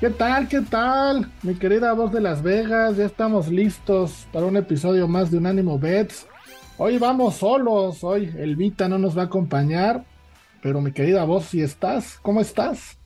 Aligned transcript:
¿Qué 0.00 0.08
tal? 0.08 0.48
¿Qué 0.48 0.62
tal? 0.62 1.30
Mi 1.42 1.56
querida 1.56 1.92
voz 1.92 2.10
de 2.10 2.22
Las 2.22 2.42
Vegas, 2.42 2.96
ya 2.96 3.04
estamos 3.04 3.48
listos 3.48 4.26
para 4.32 4.46
un 4.46 4.56
episodio 4.56 5.06
más 5.06 5.30
de 5.30 5.36
Unánimo 5.36 5.78
Bets. 5.78 6.26
Hoy 6.78 6.96
vamos 6.96 7.36
solos, 7.36 8.02
hoy 8.02 8.32
el 8.38 8.56
Vita 8.56 8.88
no 8.88 8.96
nos 8.96 9.14
va 9.14 9.24
a 9.24 9.24
acompañar, 9.26 10.06
pero 10.62 10.80
mi 10.80 10.92
querida 10.92 11.24
voz, 11.24 11.44
si 11.44 11.60
estás, 11.60 12.18
¿cómo 12.22 12.40
estás? 12.40 12.96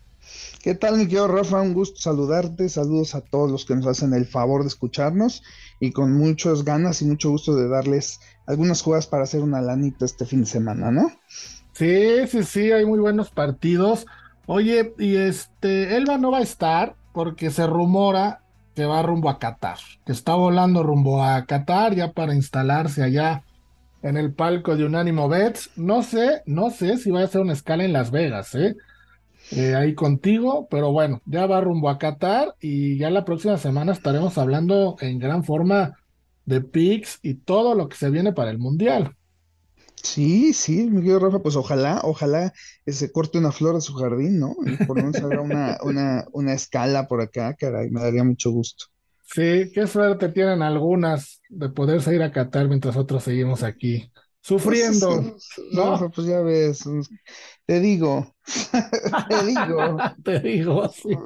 ¿Qué 0.62 0.76
tal, 0.76 0.96
mi 0.96 1.06
querido 1.06 1.26
Rafa? 1.26 1.60
Un 1.60 1.74
gusto 1.74 2.00
saludarte. 2.00 2.68
Saludos 2.68 3.16
a 3.16 3.22
todos 3.22 3.50
los 3.50 3.64
que 3.64 3.74
nos 3.74 3.88
hacen 3.88 4.14
el 4.14 4.24
favor 4.24 4.62
de 4.62 4.68
escucharnos 4.68 5.42
y 5.80 5.90
con 5.90 6.12
muchas 6.12 6.64
ganas 6.64 7.02
y 7.02 7.06
mucho 7.06 7.28
gusto 7.28 7.56
de 7.56 7.68
darles 7.68 8.20
algunas 8.46 8.82
jugadas 8.82 9.08
para 9.08 9.24
hacer 9.24 9.40
una 9.40 9.60
lanita 9.60 10.04
este 10.04 10.26
fin 10.26 10.42
de 10.42 10.46
semana, 10.46 10.92
¿no? 10.92 11.10
Sí, 11.72 12.28
sí, 12.28 12.44
sí, 12.44 12.70
hay 12.70 12.86
muy 12.86 13.00
buenos 13.00 13.30
partidos. 13.30 14.06
Oye, 14.46 14.94
y 14.98 15.16
este, 15.16 15.96
Elba 15.96 16.18
no 16.18 16.30
va 16.30 16.38
a 16.38 16.42
estar 16.42 16.96
porque 17.12 17.50
se 17.50 17.66
rumora 17.66 18.40
que 18.74 18.84
va 18.84 19.02
rumbo 19.02 19.30
a 19.30 19.38
Qatar, 19.38 19.78
que 20.04 20.12
está 20.12 20.34
volando 20.34 20.82
rumbo 20.82 21.22
a 21.22 21.44
Qatar 21.46 21.94
ya 21.94 22.12
para 22.12 22.34
instalarse 22.34 23.02
allá 23.02 23.44
en 24.02 24.16
el 24.16 24.34
palco 24.34 24.76
de 24.76 24.84
Unánimo 24.84 25.28
Bets. 25.28 25.70
No 25.76 26.02
sé, 26.02 26.42
no 26.46 26.70
sé 26.70 26.98
si 26.98 27.10
va 27.10 27.20
a 27.20 27.24
hacer 27.24 27.40
una 27.40 27.52
escala 27.52 27.84
en 27.84 27.92
Las 27.92 28.10
Vegas, 28.10 28.54
¿eh? 28.54 28.76
¿eh? 29.52 29.74
ahí 29.74 29.94
contigo, 29.94 30.66
pero 30.70 30.92
bueno, 30.92 31.22
ya 31.24 31.46
va 31.46 31.60
rumbo 31.60 31.88
a 31.88 31.98
Qatar 31.98 32.54
y 32.60 32.98
ya 32.98 33.10
la 33.10 33.24
próxima 33.24 33.56
semana 33.56 33.92
estaremos 33.92 34.36
hablando 34.36 34.96
en 35.00 35.18
gran 35.18 35.44
forma 35.44 35.98
de 36.44 36.60
picks 36.60 37.20
y 37.22 37.34
todo 37.34 37.74
lo 37.74 37.88
que 37.88 37.96
se 37.96 38.10
viene 38.10 38.32
para 38.32 38.50
el 38.50 38.58
Mundial. 38.58 39.14
Sí, 40.04 40.52
sí, 40.52 40.90
mi 40.90 41.00
querido 41.00 41.18
Rafa, 41.18 41.40
pues 41.40 41.56
ojalá, 41.56 42.00
ojalá 42.04 42.52
se 42.86 43.10
corte 43.10 43.38
una 43.38 43.50
flor 43.52 43.74
de 43.74 43.80
su 43.80 43.94
jardín, 43.94 44.38
¿no? 44.38 44.54
Y 44.66 44.76
por 44.84 44.98
lo 44.98 45.04
menos 45.04 45.16
haga 45.16 45.40
una, 45.40 45.78
una, 45.82 46.26
una 46.32 46.52
escala 46.52 47.08
por 47.08 47.22
acá, 47.22 47.54
caray, 47.54 47.90
me 47.90 48.02
daría 48.02 48.22
mucho 48.22 48.50
gusto. 48.50 48.84
Sí, 49.22 49.70
qué 49.72 49.86
suerte 49.86 50.28
tienen 50.28 50.60
algunas 50.60 51.40
de 51.48 51.70
poderse 51.70 52.14
ir 52.14 52.22
a 52.22 52.30
Qatar 52.30 52.68
mientras 52.68 52.96
otros 52.96 53.24
seguimos 53.24 53.62
aquí 53.62 54.12
sufriendo. 54.44 55.22
Pues, 55.22 55.48
¿no? 55.72 56.10
pues 56.14 56.26
ya 56.26 56.40
ves, 56.42 56.84
te 57.64 57.80
digo, 57.80 58.34
te 59.28 59.46
digo. 59.46 59.96
te 60.22 60.40
digo, 60.40 60.88
sí. 60.90 61.16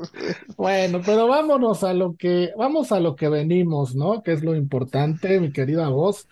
Bueno, 0.57 1.01
pero 1.05 1.27
vámonos 1.27 1.83
a 1.83 1.93
lo 1.95 2.15
que, 2.17 2.53
vamos 2.57 2.93
a 2.93 3.01
lo 3.01 3.17
que 3.17 3.29
venimos, 3.29 3.97
¿no? 3.97 4.23
Que 4.23 4.33
es 4.33 4.45
lo 4.45 4.55
importante, 4.55 5.41
mi 5.41 5.51
querida 5.53 5.89
voz. 5.89 6.29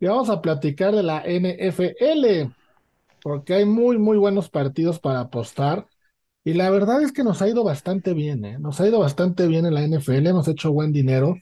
Y 0.00 0.06
vamos 0.06 0.28
a 0.30 0.42
platicar 0.42 0.94
de 0.94 1.02
la 1.02 1.22
NFL, 1.24 2.52
porque 3.22 3.54
hay 3.54 3.64
muy, 3.64 3.98
muy 3.98 4.18
buenos 4.18 4.48
partidos 4.50 4.98
para 5.00 5.20
apostar. 5.20 5.86
Y 6.44 6.54
la 6.54 6.70
verdad 6.70 7.02
es 7.02 7.12
que 7.12 7.24
nos 7.24 7.42
ha 7.42 7.48
ido 7.48 7.64
bastante 7.64 8.14
bien, 8.14 8.44
¿eh? 8.44 8.58
Nos 8.58 8.80
ha 8.80 8.88
ido 8.88 9.00
bastante 9.00 9.46
bien 9.48 9.66
en 9.66 9.74
la 9.74 9.82
NFL, 9.82 10.26
hemos 10.26 10.48
hecho 10.48 10.72
buen 10.72 10.92
dinero. 10.92 11.36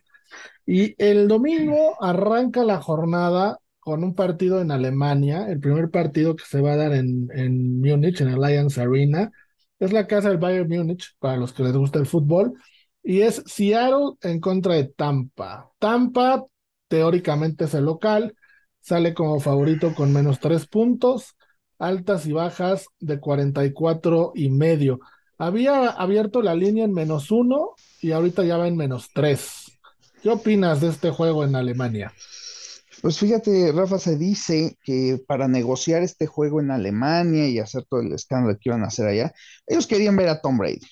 Y 0.67 0.95
el 1.03 1.29
domingo 1.29 2.03
arranca 2.03 2.65
la 2.65 2.81
jornada 2.81 3.59
con 3.81 4.03
un 4.03 4.15
partido 4.15 4.61
en 4.63 4.71
Alemania, 4.71 5.47
el 5.49 5.61
primer 5.61 5.91
partido 5.91 6.37
que 6.37 6.45
se 6.47 6.61
va 6.63 6.73
a 6.73 6.77
dar 6.77 6.95
en, 6.95 7.29
en 7.35 7.81
Múnich, 7.81 8.21
en 8.23 8.29
Allianz 8.29 8.79
Arena. 8.79 9.31
Es 9.79 9.93
la 9.93 10.07
casa 10.07 10.31
del 10.31 10.39
Bayern 10.39 10.69
Múnich, 10.69 11.15
para 11.19 11.37
los 11.37 11.53
que 11.53 11.65
les 11.65 11.75
gusta 11.77 11.99
el 11.99 12.07
fútbol. 12.07 12.55
Y 13.03 13.21
es 13.21 13.43
Seattle 13.47 14.17
en 14.23 14.41
contra 14.41 14.75
de 14.75 14.85
Tampa. 14.85 15.71
Tampa, 15.79 16.47
teóricamente, 16.89 17.65
es 17.65 17.75
el 17.75 17.85
local, 17.85 18.35
sale 18.85 19.15
como 19.15 19.41
favorito 19.41 19.95
con 19.95 20.13
menos 20.13 20.41
tres 20.41 20.67
puntos 20.67 21.35
altas 21.79 22.27
y 22.27 22.33
bajas 22.33 22.87
de 23.01 23.19
44 23.19 24.33
y 24.35 24.51
medio. 24.51 25.01
Había 25.39 25.89
abierto 25.89 26.43
la 26.43 26.55
línea 26.55 26.85
en 26.85 26.93
menos 26.93 27.31
uno 27.31 27.75
y 28.01 28.13
ahorita 28.13 28.45
ya 28.45 28.57
va 28.57 28.69
en 28.69 28.77
menos 28.77 29.11
tres. 29.13 29.73
¿Qué 30.23 30.31
opinas 30.31 30.81
de 30.81 30.89
este 30.89 31.11
juego 31.11 31.45
en 31.45 31.57
Alemania? 31.57 32.13
Pues 33.03 33.19
fíjate, 33.19 33.73
Rafa, 33.73 33.99
se 33.99 34.17
dice 34.17 34.79
que 34.83 35.21
para 35.27 35.49
negociar 35.49 36.03
este 36.03 36.27
juego 36.27 36.61
en 36.61 36.71
Alemania 36.71 37.49
y 37.49 37.59
hacer 37.59 37.85
todo 37.89 38.01
el 38.01 38.13
escándalo 38.13 38.57
que 38.59 38.71
iban 38.71 38.85
a 38.85 38.87
hacer 38.87 39.07
allá, 39.07 39.35
ellos 39.67 39.87
querían 39.87 40.17
ver 40.17 40.29
a 40.29 40.41
Tom 40.41 40.57
Brady. 40.57 40.87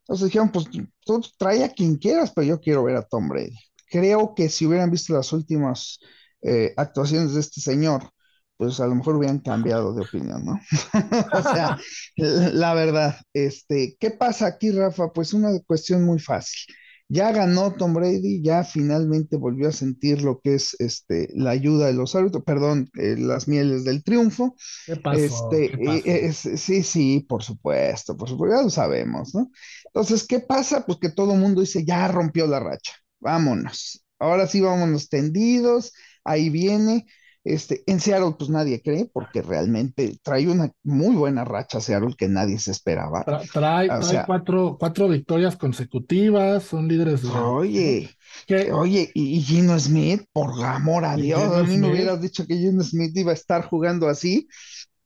Entonces 0.00 0.26
dijeron, 0.26 0.50
pues 0.52 0.66
tú 1.04 1.20
trae 1.36 1.64
a 1.64 1.70
quien 1.70 1.96
quieras, 1.96 2.32
pero 2.34 2.46
yo 2.46 2.60
quiero 2.60 2.84
ver 2.84 2.96
a 2.96 3.02
Tom 3.02 3.28
Brady. 3.28 3.56
Creo 3.90 4.34
que 4.36 4.48
si 4.50 4.66
hubieran 4.66 4.90
visto 4.90 5.14
las 5.14 5.32
últimas 5.32 5.98
eh, 6.42 6.74
actuaciones 6.76 7.34
de 7.34 7.40
este 7.40 7.60
señor, 7.60 8.10
pues 8.56 8.80
a 8.80 8.86
lo 8.86 8.94
mejor 8.96 9.16
hubieran 9.16 9.38
cambiado 9.38 9.94
de 9.94 10.02
opinión, 10.02 10.44
¿no? 10.44 10.60
o 11.32 11.42
sea, 11.42 11.78
la 12.16 12.74
verdad, 12.74 13.16
este, 13.32 13.96
¿qué 14.00 14.10
pasa 14.10 14.46
aquí, 14.46 14.70
Rafa? 14.72 15.12
Pues 15.12 15.32
una 15.32 15.50
cuestión 15.66 16.04
muy 16.04 16.18
fácil. 16.18 16.74
Ya 17.10 17.32
ganó 17.32 17.72
Tom 17.72 17.94
Brady, 17.94 18.42
ya 18.42 18.64
finalmente 18.64 19.38
volvió 19.38 19.68
a 19.68 19.72
sentir 19.72 20.20
lo 20.20 20.40
que 20.40 20.56
es 20.56 20.76
este, 20.78 21.30
la 21.32 21.50
ayuda 21.50 21.86
de 21.86 21.94
los 21.94 22.14
árbitros, 22.14 22.44
perdón, 22.44 22.90
eh, 22.98 23.16
las 23.16 23.48
mieles 23.48 23.84
del 23.84 24.04
triunfo. 24.04 24.54
¿Qué 24.84 24.96
pasó? 24.96 25.50
Este, 25.50 25.70
¿Qué 25.70 26.28
pasó? 26.28 26.56
sí, 26.58 26.82
sí, 26.82 27.20
por 27.26 27.42
supuesto, 27.42 28.14
por 28.14 28.28
supuesto, 28.28 28.56
ya 28.56 28.62
lo 28.62 28.68
sabemos, 28.68 29.34
¿no? 29.34 29.50
Entonces, 29.86 30.26
¿qué 30.26 30.40
pasa? 30.40 30.84
Pues 30.84 30.98
que 30.98 31.08
todo 31.08 31.32
el 31.32 31.40
mundo 31.40 31.62
dice, 31.62 31.82
ya 31.82 32.08
rompió 32.08 32.46
la 32.46 32.60
racha, 32.60 32.92
vámonos. 33.20 34.04
Ahora 34.18 34.46
sí, 34.46 34.60
vámonos 34.60 35.08
tendidos, 35.08 35.94
ahí 36.30 36.50
viene. 36.50 37.06
Este, 37.44 37.82
en 37.86 37.98
Seattle, 37.98 38.34
pues 38.36 38.50
nadie 38.50 38.82
cree, 38.82 39.08
porque 39.10 39.40
realmente 39.40 40.18
trae 40.22 40.48
una 40.48 40.70
muy 40.82 41.14
buena 41.14 41.44
racha 41.44 41.80
Seattle 41.80 42.14
que 42.16 42.28
nadie 42.28 42.58
se 42.58 42.72
esperaba. 42.72 43.24
Tra 43.24 43.40
trae, 43.52 43.86
trae 43.86 44.02
sea, 44.02 44.26
cuatro, 44.26 44.76
cuatro, 44.78 45.08
victorias 45.08 45.56
consecutivas, 45.56 46.64
son 46.64 46.88
líderes 46.88 47.22
de. 47.22 47.30
Oye, 47.30 48.10
¿Qué? 48.46 48.70
oye, 48.72 49.10
y 49.14 49.40
Gino 49.40 49.78
Smith, 49.78 50.24
por 50.32 50.62
amor 50.62 51.06
a 51.06 51.16
Dios, 51.16 51.42
a 51.54 51.62
mí 51.62 51.78
me 51.78 51.90
hubieras 51.90 52.20
dicho 52.20 52.46
que 52.46 52.56
Gino 52.56 52.82
Smith 52.82 53.16
iba 53.16 53.30
a 53.30 53.34
estar 53.34 53.64
jugando 53.64 54.08
así 54.08 54.46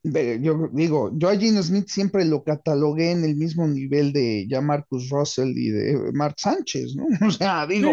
yo 0.05 0.69
digo, 0.73 1.13
yo 1.17 1.29
a 1.29 1.37
Gino 1.37 1.63
Smith 1.63 1.87
siempre 1.89 2.25
lo 2.25 2.43
catalogué 2.43 3.13
en 3.13 3.25
el 3.25 3.37
mismo 3.37 3.69
nivel 3.69 4.13
de 4.13 4.47
ya 4.49 4.61
Marcus 4.61 5.09
Russell 5.11 5.51
y 5.57 5.71
de 5.71 6.11
Mark 6.13 6.35
Sánchez, 6.39 6.97
¿no? 6.97 7.07
O 7.29 7.31
sea, 7.31 7.67
digo, 7.67 7.91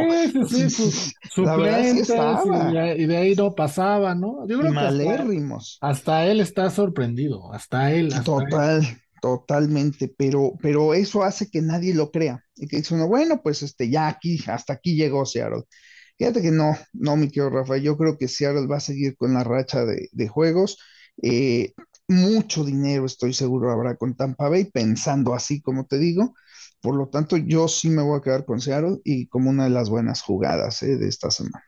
sí, 0.47 0.69
sí, 0.69 0.91
sí, 0.91 1.11
su, 1.29 1.43
la 1.43 1.55
verdad 1.55 1.83
sí 1.91 1.99
estaba. 1.99 2.95
Y 2.95 3.05
de 3.05 3.17
ahí 3.17 3.35
no 3.35 3.53
pasaba, 3.53 4.15
¿no? 4.15 4.47
Yo 4.47 4.59
creo 4.59 4.71
Malérrimos. 4.73 5.77
Que 5.79 5.87
hasta, 5.87 6.19
hasta, 6.21 6.31
él 6.31 6.39
está 6.41 6.69
sorprendido, 6.71 7.53
hasta 7.53 7.91
él. 7.91 8.13
Hasta 8.13 8.23
Total, 8.23 8.79
él. 8.83 8.97
totalmente, 9.21 10.13
pero, 10.17 10.53
pero 10.61 10.93
eso 10.95 11.23
hace 11.23 11.49
que 11.49 11.61
nadie 11.61 11.93
lo 11.93 12.11
crea. 12.11 12.43
Y 12.55 12.67
que 12.67 12.77
dice 12.77 12.95
uno, 12.95 13.07
bueno, 13.07 13.41
pues 13.43 13.61
este, 13.61 13.89
ya 13.89 14.07
aquí, 14.07 14.39
hasta 14.47 14.73
aquí 14.73 14.95
llegó 14.95 15.25
Seattle. 15.25 15.63
Fíjate 16.17 16.41
que 16.41 16.51
no, 16.51 16.75
no, 16.93 17.15
mi 17.15 17.27
querido 17.27 17.49
Rafael, 17.49 17.83
yo 17.83 17.97
creo 17.97 18.17
que 18.17 18.27
Seattle 18.27 18.67
va 18.67 18.77
a 18.77 18.79
seguir 18.81 19.15
con 19.15 19.33
la 19.33 19.43
racha 19.43 19.85
de, 19.85 20.09
de 20.11 20.27
juegos. 20.27 20.77
Eh, 21.21 21.73
mucho 22.09 22.63
dinero, 22.65 23.05
estoy 23.05 23.33
seguro, 23.33 23.71
habrá 23.71 23.95
con 23.95 24.15
Tampa 24.15 24.49
Bay, 24.49 24.65
pensando 24.65 25.33
así 25.33 25.61
como 25.61 25.85
te 25.85 25.97
digo. 25.97 26.33
Por 26.81 26.95
lo 26.95 27.07
tanto, 27.07 27.37
yo 27.37 27.67
sí 27.67 27.89
me 27.89 28.01
voy 28.01 28.17
a 28.17 28.21
quedar 28.21 28.45
con 28.45 28.61
Seattle 28.61 28.97
y 29.03 29.27
como 29.27 29.49
una 29.49 29.65
de 29.65 29.69
las 29.69 29.89
buenas 29.89 30.21
jugadas 30.21 30.81
¿eh? 30.83 30.97
de 30.97 31.07
esta 31.07 31.29
semana. 31.29 31.63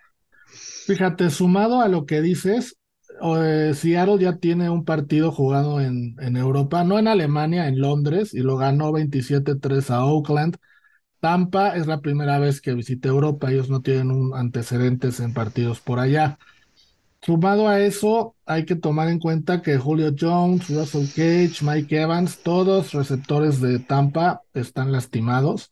Fíjate, 0.85 1.29
sumado 1.29 1.81
a 1.81 1.88
lo 1.88 2.05
que 2.05 2.21
dices, 2.21 2.77
eh, 3.21 3.73
Seattle 3.75 4.17
ya 4.19 4.38
tiene 4.38 4.69
un 4.69 4.83
partido 4.83 5.31
jugado 5.31 5.79
en, 5.79 6.15
Europa, 6.35 6.83
no 6.83 6.97
en 6.97 7.07
Alemania, 7.07 7.67
en 7.67 7.79
Londres, 7.79 8.33
y 8.33 8.39
lo 8.39 8.57
ganó 8.57 8.91
27-3 8.91 9.91
a 9.91 10.05
Oakland. 10.05 10.57
Tampa 11.19 11.75
es 11.75 11.85
la 11.85 12.01
primera 12.01 12.39
vez 12.39 12.61
que 12.61 12.73
visita 12.73 13.09
Europa, 13.09 13.51
ellos 13.51 13.69
no 13.69 13.81
tienen 13.81 14.11
un 14.11 14.33
antecedentes 14.35 15.19
en 15.19 15.33
partidos 15.33 15.79
por 15.79 15.99
allá. 15.99 16.39
Sumado 17.23 17.68
a 17.68 17.79
eso, 17.79 18.35
hay 18.47 18.65
que 18.65 18.75
tomar 18.75 19.07
en 19.07 19.19
cuenta 19.19 19.62
que 19.62 19.77
Julio 19.77 20.12
Jones, 20.19 20.68
Russell 20.69 21.06
Cage, 21.06 21.63
Mike 21.63 22.01
Evans, 22.01 22.39
todos 22.39 22.94
receptores 22.94 23.62
de 23.62 23.77
Tampa 23.77 24.41
están 24.56 24.91
lastimados, 24.91 25.71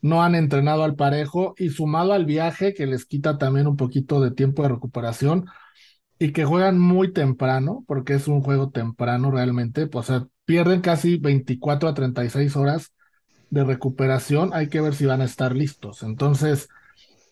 no 0.00 0.22
han 0.22 0.34
entrenado 0.34 0.84
al 0.84 0.96
parejo 0.96 1.54
y 1.58 1.68
sumado 1.68 2.14
al 2.14 2.24
viaje 2.24 2.72
que 2.72 2.86
les 2.86 3.04
quita 3.04 3.36
también 3.36 3.66
un 3.66 3.76
poquito 3.76 4.20
de 4.22 4.30
tiempo 4.30 4.62
de 4.62 4.70
recuperación 4.70 5.46
y 6.18 6.32
que 6.32 6.46
juegan 6.46 6.78
muy 6.78 7.12
temprano, 7.12 7.84
porque 7.86 8.14
es 8.14 8.26
un 8.26 8.40
juego 8.42 8.70
temprano 8.70 9.30
realmente, 9.30 9.88
o 9.92 10.02
sea, 10.02 10.26
pierden 10.46 10.80
casi 10.80 11.18
24 11.18 11.88
a 11.90 11.94
36 11.94 12.56
horas 12.56 12.92
de 13.50 13.62
recuperación, 13.62 14.52
hay 14.54 14.68
que 14.68 14.80
ver 14.80 14.94
si 14.94 15.04
van 15.04 15.20
a 15.20 15.24
estar 15.24 15.54
listos. 15.54 16.02
Entonces, 16.02 16.68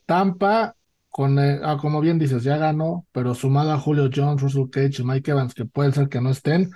Tampa 0.04 0.75
con, 1.16 1.38
eh, 1.38 1.60
ah, 1.62 1.78
como 1.80 2.02
bien 2.02 2.18
dices, 2.18 2.44
ya 2.44 2.58
ganó, 2.58 3.06
pero 3.10 3.34
sumado 3.34 3.72
a 3.72 3.78
Julio 3.78 4.10
Jones, 4.14 4.42
Russell 4.42 4.68
Cage 4.68 5.00
y 5.00 5.02
Mike 5.02 5.30
Evans, 5.30 5.54
que 5.54 5.64
puede 5.64 5.90
ser 5.90 6.10
que 6.10 6.20
no 6.20 6.28
estén, 6.28 6.70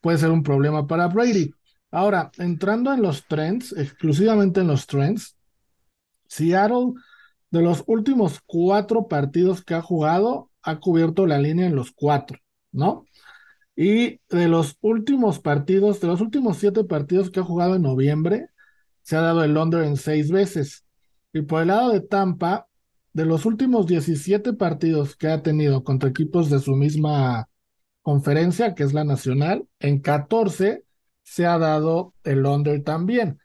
puede 0.00 0.18
ser 0.18 0.30
un 0.30 0.44
problema 0.44 0.86
para 0.86 1.08
Brady. 1.08 1.52
Ahora, 1.90 2.30
entrando 2.38 2.92
en 2.92 3.02
los 3.02 3.26
trends, 3.26 3.72
exclusivamente 3.72 4.60
en 4.60 4.68
los 4.68 4.86
trends, 4.86 5.36
Seattle, 6.28 6.92
de 7.50 7.60
los 7.60 7.82
últimos 7.88 8.38
cuatro 8.46 9.08
partidos 9.08 9.64
que 9.64 9.74
ha 9.74 9.82
jugado, 9.82 10.52
ha 10.62 10.78
cubierto 10.78 11.26
la 11.26 11.38
línea 11.38 11.66
en 11.66 11.74
los 11.74 11.90
cuatro, 11.90 12.38
¿no? 12.70 13.04
Y 13.74 14.20
de 14.28 14.46
los 14.46 14.76
últimos 14.80 15.40
partidos, 15.40 16.00
de 16.00 16.06
los 16.06 16.20
últimos 16.20 16.58
siete 16.58 16.84
partidos 16.84 17.32
que 17.32 17.40
ha 17.40 17.44
jugado 17.44 17.74
en 17.74 17.82
noviembre, 17.82 18.46
se 19.02 19.16
ha 19.16 19.22
dado 19.22 19.42
el 19.42 19.56
under 19.56 19.82
en 19.82 19.96
seis 19.96 20.30
veces. 20.30 20.84
Y 21.32 21.42
por 21.42 21.62
el 21.62 21.68
lado 21.68 21.90
de 21.90 22.00
Tampa, 22.00 22.68
de 23.12 23.26
los 23.26 23.46
últimos 23.46 23.86
17 23.86 24.54
partidos 24.54 25.16
que 25.16 25.28
ha 25.28 25.42
tenido 25.42 25.84
contra 25.84 26.08
equipos 26.10 26.50
de 26.50 26.60
su 26.60 26.74
misma 26.74 27.48
conferencia, 28.02 28.74
que 28.74 28.82
es 28.82 28.92
la 28.92 29.04
nacional, 29.04 29.66
en 29.78 30.00
14 30.00 30.84
se 31.22 31.46
ha 31.46 31.58
dado 31.58 32.14
el 32.24 32.44
under 32.44 32.82
también. 32.82 33.38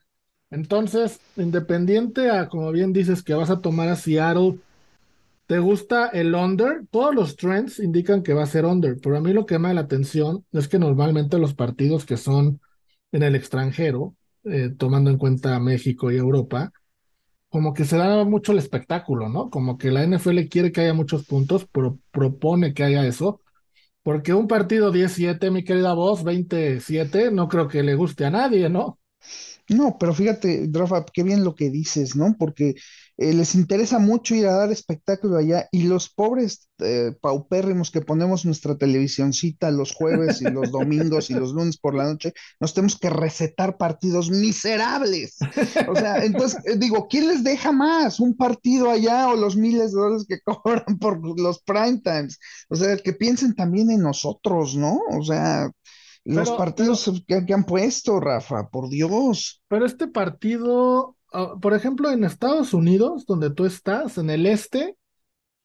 Entonces, 0.50 1.20
independiente 1.36 2.32
a, 2.32 2.48
como 2.48 2.72
bien 2.72 2.94
dices, 2.94 3.24
que 3.24 3.34
vas 3.34 3.50
a 3.50 3.62
tomar 3.62 3.90
a 3.90 3.96
Seattle, 3.96 4.60
¿te 5.46 5.60
gusta 5.60 6.08
el 6.10 6.34
under? 6.36 6.86
Todos 6.92 7.14
los 7.14 7.36
trends 7.36 7.80
indican 7.80 8.24
que 8.24 8.34
va 8.34 8.44
a 8.44 8.48
ser 8.48 8.66
under, 8.66 8.98
pero 9.02 9.18
a 9.18 9.22
mí 9.22 9.34
lo 9.34 9.46
que 9.46 9.60
me 9.60 9.70
da 9.70 9.74
la 9.76 9.82
atención 9.82 10.46
es 10.52 10.68
que 10.68 10.80
normalmente 10.80 11.38
los 11.38 11.54
partidos 11.54 12.06
que 12.06 12.18
son 12.18 12.62
en 13.12 13.24
el 13.24 13.36
extranjero, 13.36 14.16
eh, 14.46 14.70
tomando 14.78 15.10
en 15.10 15.18
cuenta 15.18 15.60
México 15.60 16.12
y 16.12 16.18
Europa, 16.18 16.72
como 17.58 17.74
que 17.74 17.86
se 17.86 17.98
da 17.98 18.24
mucho 18.24 18.52
el 18.52 18.60
espectáculo, 18.60 19.30
¿no? 19.30 19.50
Como 19.50 19.80
que 19.80 19.90
la 19.90 20.04
NFL 20.04 20.48
quiere 20.48 20.72
que 20.72 20.82
haya 20.82 20.94
muchos 20.94 21.26
puntos, 21.26 21.68
pero 21.72 21.98
propone 22.12 22.76
que 22.76 22.84
haya 22.84 23.04
eso, 23.08 23.42
porque 24.04 24.36
un 24.36 24.48
partido 24.48 24.92
17, 24.92 25.50
mi 25.50 25.64
querida 25.64 25.94
voz, 25.96 26.24
27, 26.24 27.32
no 27.32 27.48
creo 27.48 27.68
que 27.68 27.82
le 27.82 27.96
guste 27.96 28.26
a 28.26 28.30
nadie, 28.30 28.70
¿no? 28.70 29.00
No, 29.70 29.98
pero 30.00 30.14
fíjate, 30.14 30.70
Rafa, 30.72 31.06
qué 31.14 31.24
bien 31.24 31.44
lo 31.44 31.54
que 31.54 31.70
dices, 31.70 32.16
¿no? 32.16 32.36
Porque 32.40 32.76
eh, 33.18 33.34
les 33.34 33.56
interesa 33.56 34.00
mucho 34.00 34.34
ir 34.36 34.48
a 34.48 34.56
dar 34.56 34.72
espectáculo 34.72 35.38
allá 35.38 35.68
y 35.72 35.84
los 35.84 36.08
pobres 36.10 36.70
eh, 36.80 37.14
paupérrimos 37.20 37.90
que 37.92 38.02
ponemos 38.02 38.46
nuestra 38.46 38.78
televisioncita 38.78 39.72
los 39.72 39.94
jueves 39.94 40.42
y 40.42 40.46
los 40.46 40.72
domingos 40.72 41.32
y 41.32 41.34
los 41.34 41.52
lunes 41.52 41.78
por 41.78 41.96
la 41.96 42.06
noche, 42.06 42.34
nos 42.60 42.74
tenemos 42.76 42.98
que 42.98 43.10
recetar 43.10 43.78
partidos 43.78 44.30
miserables. 44.30 45.38
O 45.90 45.96
sea, 45.96 46.24
entonces 46.24 46.60
eh, 46.66 46.78
digo, 46.78 47.08
¿quién 47.10 47.28
les 47.28 47.44
deja 47.44 47.72
más? 47.72 48.20
¿Un 48.20 48.38
partido 48.38 48.90
allá 48.92 49.28
o 49.30 49.36
los 49.36 49.58
miles 49.58 49.92
de 49.92 50.00
dólares 50.00 50.26
que 50.30 50.40
cobran 50.46 50.98
por 51.00 51.20
los 51.40 51.60
prime 51.64 52.00
times? 52.04 52.40
O 52.70 52.76
sea, 52.76 52.96
que 52.98 53.14
piensen 53.14 53.54
también 53.56 53.90
en 53.92 54.02
nosotros, 54.02 54.76
¿no? 54.76 55.02
O 55.10 55.24
sea, 55.24 55.72
los 56.28 56.52
partidos 56.52 57.10
que, 57.26 57.54
han 57.54 57.64
puesto, 57.64 58.20
Rafa, 58.20 58.70
por 58.70 58.90
Dios. 58.90 59.62
Pero 59.68 59.86
este 59.86 60.08
partido, 60.08 61.16
ah, 61.34 61.56
por 61.62 61.74
ejemplo, 61.74 62.12
en 62.12 62.24
Estados 62.24 62.74
Unidos, 62.74 63.26
donde 63.26 63.50
tú 63.50 63.66
estás, 63.66 64.18
en 64.18 64.30
el 64.30 64.46
este, 64.46 64.98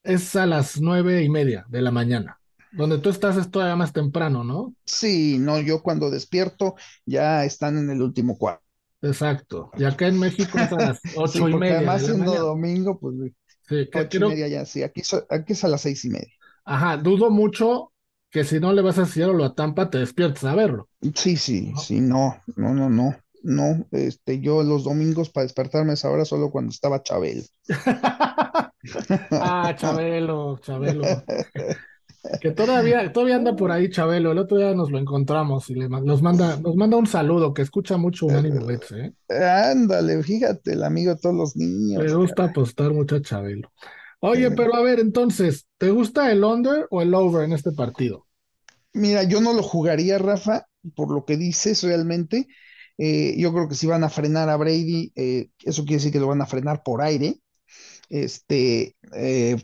es 0.05 0.37
a 0.37 0.47
las 0.47 0.81
nueve 0.81 1.23
y 1.23 1.29
media 1.29 1.64
de 1.69 1.82
la 1.82 1.91
mañana. 1.91 2.38
Donde 2.73 2.99
tú 2.99 3.11
estás 3.11 3.37
es 3.37 3.50
todavía 3.50 3.76
más 3.76 3.93
temprano, 3.93 4.44
¿no? 4.44 4.75
Sí, 4.87 5.38
no, 5.38 5.61
yo 5.61 5.82
cuando 5.82 6.11
despierto 6.11 6.75
ya 7.05 7.44
están 7.44 7.76
en 7.76 7.91
el 7.91 8.00
último 8.00 8.38
cuarto. 8.38 8.65
Exacto. 9.03 9.70
Y 9.76 9.85
acá 9.85 10.06
en 10.06 10.19
México 10.19 10.58
es 10.58 10.73
a 10.73 10.76
las 10.76 11.00
ocho 11.17 11.49
y 11.49 11.55
media. 11.55 11.79
Además, 11.79 12.06
siendo 12.06 12.35
domingo, 12.35 12.99
pues 12.99 13.32
sí, 13.69 13.88
ocho 13.93 14.17
y 14.17 14.29
media 14.31 14.49
ya, 14.49 14.65
sí. 14.65 14.82
Aquí, 14.82 15.03
aquí 15.29 15.53
es 15.53 15.65
a 15.65 15.69
las 15.69 15.82
seis 15.82 16.05
y 16.05 16.11
media. 16.11 16.32
Ajá, 16.65 16.97
dudo 16.97 17.31
mucho 17.31 17.92
que 18.32 18.44
si 18.44 18.58
no 18.58 18.73
le 18.73 18.81
vas 18.81 18.99
a 18.99 19.05
Seattle 19.05 19.43
o 19.43 19.44
a 19.44 19.55
Tampa, 19.55 19.90
te 19.90 19.99
despiertas 19.99 20.44
a 20.44 20.55
verlo. 20.55 20.88
Sí, 21.14 21.37
sí, 21.37 21.73
sí, 21.79 22.00
no, 22.00 22.38
no, 22.56 22.75
no, 22.75 22.88
no. 22.88 23.14
No, 23.44 23.87
este, 23.90 24.40
yo 24.40 24.62
los 24.62 24.84
domingos 24.84 25.29
para 25.29 25.43
despertarme 25.43 25.90
a 25.90 25.94
esa 25.94 26.08
hora 26.11 26.25
solo 26.25 26.50
cuando 26.50 26.70
estaba 26.70 27.02
Chabelo. 27.02 27.43
ah, 29.32 29.75
Chabelo, 29.76 30.58
Chabelo. 30.62 31.02
Que 32.40 32.52
todavía, 32.52 33.12
todavía 33.12 33.34
anda 33.34 33.56
por 33.56 33.73
ahí 33.73 33.90
Chabelo, 33.90 34.31
el 34.31 34.38
otro 34.38 34.58
día 34.58 34.75
nos 34.75 34.93
lo 34.93 34.99
encontramos 34.99 35.69
y 35.70 35.75
le, 35.75 35.88
nos 35.88 36.23
manda, 36.23 36.56
nos 36.58 36.76
manda 36.76 36.96
un 36.96 37.08
saludo, 37.08 37.52
que 37.52 37.62
escucha 37.62 37.96
mucho 37.96 38.26
Unánimo 38.26 38.64
Bets, 38.64 38.93
¿eh? 38.93 39.12
Ándale, 39.29 40.23
fíjate, 40.23 40.75
el 40.75 40.84
amigo 40.84 41.12
de 41.12 41.20
todos 41.20 41.34
los 41.34 41.56
niños. 41.56 42.02
Me 42.02 42.14
gusta 42.14 42.44
apostar 42.44 42.93
mucho 42.93 43.17
a 43.17 43.23
Chabelo. 43.23 43.73
Oye, 44.24 44.52
pero 44.52 44.76
a 44.76 44.82
ver, 44.82 45.00
entonces, 45.00 45.66
¿te 45.78 45.90
gusta 45.90 46.30
el 46.30 46.44
under 46.44 46.86
o 46.90 47.02
el 47.02 47.12
over 47.12 47.44
en 47.44 47.52
este 47.52 47.72
partido? 47.72 48.28
Mira, 48.92 49.24
yo 49.24 49.40
no 49.40 49.52
lo 49.52 49.64
jugaría, 49.64 50.16
Rafa, 50.19 50.69
por 50.94 51.10
lo 51.10 51.24
que 51.24 51.36
dices 51.36 51.82
realmente. 51.82 52.46
Eh, 52.98 53.34
yo 53.36 53.52
creo 53.52 53.69
que 53.69 53.74
si 53.74 53.88
van 53.88 54.04
a 54.04 54.08
frenar 54.08 54.48
a 54.48 54.56
Brady, 54.56 55.12
eh, 55.16 55.48
eso 55.64 55.82
quiere 55.82 55.96
decir 55.96 56.12
que 56.12 56.20
lo 56.20 56.28
van 56.28 56.40
a 56.40 56.46
frenar 56.46 56.84
por 56.84 57.02
aire. 57.02 57.40
Este, 58.10 58.96
eh, 59.12 59.56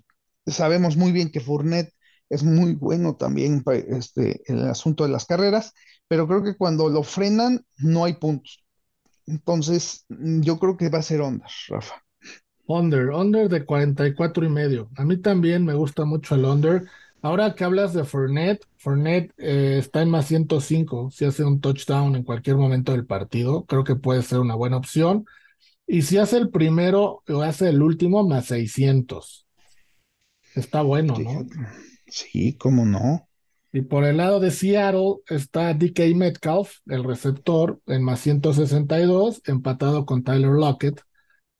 sabemos 0.44 0.96
muy 0.96 1.12
bien 1.12 1.30
que 1.30 1.38
Fournette 1.38 1.94
es 2.28 2.42
muy 2.42 2.74
bueno 2.74 3.14
también 3.14 3.62
este, 3.90 4.42
en 4.50 4.58
el 4.58 4.68
asunto 4.68 5.04
de 5.04 5.10
las 5.10 5.24
carreras, 5.24 5.72
pero 6.08 6.26
creo 6.26 6.42
que 6.42 6.56
cuando 6.56 6.88
lo 6.88 7.04
frenan 7.04 7.64
no 7.76 8.04
hay 8.04 8.14
puntos. 8.14 8.64
Entonces, 9.24 10.04
yo 10.08 10.58
creo 10.58 10.76
que 10.76 10.88
va 10.88 10.98
a 10.98 11.02
ser 11.02 11.20
under, 11.20 11.48
Rafa. 11.68 12.02
Under, 12.68 13.08
under 13.12 13.48
de 13.48 13.64
44 13.64 14.44
y 14.44 14.48
medio. 14.50 14.90
A 14.96 15.04
mí 15.04 15.16
también 15.16 15.64
me 15.64 15.72
gusta 15.72 16.04
mucho 16.04 16.34
el 16.34 16.44
under. 16.44 16.84
Ahora 17.22 17.54
que 17.54 17.64
hablas 17.64 17.94
de 17.94 18.04
Fournette, 18.04 18.66
Fournette 18.76 19.32
eh, 19.38 19.76
está 19.78 20.02
en 20.02 20.10
más 20.10 20.26
105. 20.26 21.10
Si 21.10 21.24
hace 21.24 21.44
un 21.44 21.62
touchdown 21.62 22.14
en 22.14 22.24
cualquier 22.24 22.56
momento 22.56 22.92
del 22.92 23.06
partido, 23.06 23.64
creo 23.64 23.84
que 23.84 23.96
puede 23.96 24.20
ser 24.20 24.40
una 24.40 24.54
buena 24.54 24.76
opción. 24.76 25.24
Y 25.86 26.02
si 26.02 26.18
hace 26.18 26.36
el 26.36 26.50
primero 26.50 27.22
o 27.26 27.40
hace 27.40 27.70
el 27.70 27.80
último, 27.80 28.28
más 28.28 28.44
600. 28.44 29.46
Está 30.54 30.82
bueno, 30.82 31.16
¿no? 31.18 31.46
Sí, 32.06 32.52
cómo 32.58 32.84
no. 32.84 33.30
Y 33.72 33.80
por 33.80 34.04
el 34.04 34.18
lado 34.18 34.40
de 34.40 34.50
Seattle 34.50 35.16
está 35.26 35.72
DK 35.72 36.14
Metcalf, 36.14 36.80
el 36.86 37.02
receptor, 37.02 37.80
en 37.86 38.02
más 38.02 38.20
162, 38.20 39.40
empatado 39.46 40.04
con 40.04 40.22
Tyler 40.22 40.50
Lockett 40.50 41.02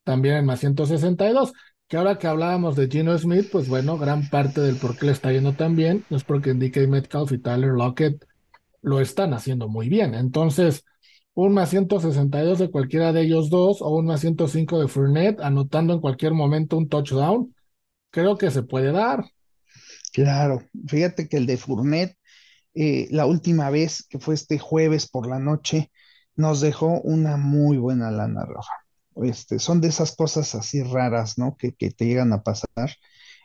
también 0.09 0.37
en 0.37 0.45
más 0.45 0.59
162. 0.61 1.53
Que 1.87 1.97
ahora 1.97 2.17
que 2.17 2.25
hablábamos 2.25 2.75
de 2.75 2.87
Gino 2.87 3.15
Smith, 3.15 3.47
pues 3.51 3.67
bueno, 3.67 3.95
gran 3.99 4.27
parte 4.29 4.59
del 4.59 4.75
por 4.75 4.97
qué 4.97 5.05
le 5.05 5.11
está 5.11 5.31
yendo 5.31 5.53
tan 5.53 5.75
bien 5.75 6.03
es 6.09 6.23
porque 6.23 6.55
DK 6.55 6.87
Metcalf 6.87 7.31
y 7.31 7.37
Tyler 7.37 7.73
Lockett 7.73 8.25
lo 8.81 8.99
están 9.01 9.33
haciendo 9.35 9.67
muy 9.67 9.87
bien. 9.87 10.15
Entonces, 10.15 10.83
un 11.35 11.53
más 11.53 11.69
162 11.69 12.57
de 12.57 12.71
cualquiera 12.71 13.13
de 13.13 13.21
ellos 13.21 13.51
dos 13.51 13.83
o 13.83 13.89
un 13.89 14.07
más 14.07 14.21
105 14.21 14.79
de 14.79 14.87
Fournette, 14.87 15.41
anotando 15.41 15.93
en 15.93 16.01
cualquier 16.01 16.33
momento 16.33 16.75
un 16.75 16.89
touchdown, 16.89 17.53
creo 18.09 18.35
que 18.37 18.49
se 18.49 18.63
puede 18.63 18.91
dar. 18.91 19.25
Claro, 20.13 20.63
fíjate 20.87 21.29
que 21.29 21.37
el 21.37 21.45
de 21.45 21.57
Fournette, 21.57 22.17
eh, 22.73 23.07
la 23.11 23.27
última 23.27 23.69
vez 23.69 24.05
que 24.09 24.17
fue 24.19 24.33
este 24.33 24.57
jueves 24.57 25.07
por 25.07 25.27
la 25.27 25.39
noche, 25.39 25.91
nos 26.35 26.61
dejó 26.61 26.99
una 27.01 27.37
muy 27.37 27.77
buena 27.77 28.09
lana, 28.09 28.45
roja 28.45 28.73
este, 29.15 29.59
son 29.59 29.81
de 29.81 29.89
esas 29.89 30.15
cosas 30.15 30.55
así 30.55 30.83
raras, 30.83 31.37
¿no? 31.37 31.55
Que, 31.57 31.71
te 31.71 32.05
llegan 32.05 32.33
a 32.33 32.43
pasar. 32.43 32.95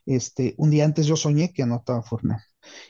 Este, 0.06 0.54
un 0.58 0.70
día 0.70 0.84
antes 0.84 1.06
yo 1.06 1.16
soñé 1.16 1.52
que 1.52 1.62
anotaba 1.62 2.02
Fournette. 2.02 2.42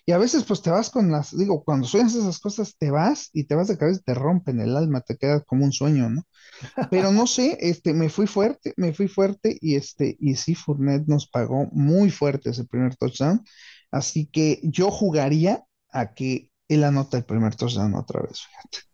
Y 0.07 0.12
a 0.12 0.19
veces 0.19 0.45
pues 0.45 0.62
te 0.62 0.71
vas 0.71 0.90
con 0.90 1.11
las, 1.11 1.37
digo, 1.37 1.64
cuando 1.64 1.87
sueñas 1.87 2.14
esas 2.14 2.38
cosas 2.38 2.76
te 2.78 2.90
vas 2.90 3.31
y 3.33 3.45
te 3.45 3.54
vas 3.54 3.69
de 3.69 3.78
cabeza, 3.78 4.00
te 4.04 4.14
rompen 4.14 4.61
el 4.61 4.76
alma, 4.76 5.00
te 5.00 5.16
queda 5.16 5.40
como 5.40 5.64
un 5.64 5.73
sueño, 5.73 6.11
¿no? 6.11 6.23
Pero 6.90 7.12
no 7.12 7.26
sé, 7.26 7.59
este, 7.61 7.93
me 7.93 8.09
fui 8.09 8.26
fuerte, 8.26 8.73
me 8.76 8.93
fui 8.93 9.09
fuerte 9.09 9.57
y 9.61 9.76
este, 9.76 10.16
y 10.21 10.37
sí, 10.37 10.54
Fournette 10.54 11.09
nos 11.09 11.28
pagó 11.28 11.66
muy 11.73 12.11
fuerte 12.11 12.50
ese 12.50 12.64
primer 12.64 12.97
touchdown. 12.97 13.45
Así 13.90 14.26
que 14.26 14.61
yo 14.62 14.90
jugaría 14.90 15.64
a 15.90 16.14
que 16.14 16.50
él 16.69 16.85
anota 16.85 17.16
el 17.16 17.25
primer 17.25 17.54
touchdown 17.57 17.95
otra 17.95 18.23
vez, 18.23 18.40
fíjate. 18.43 18.94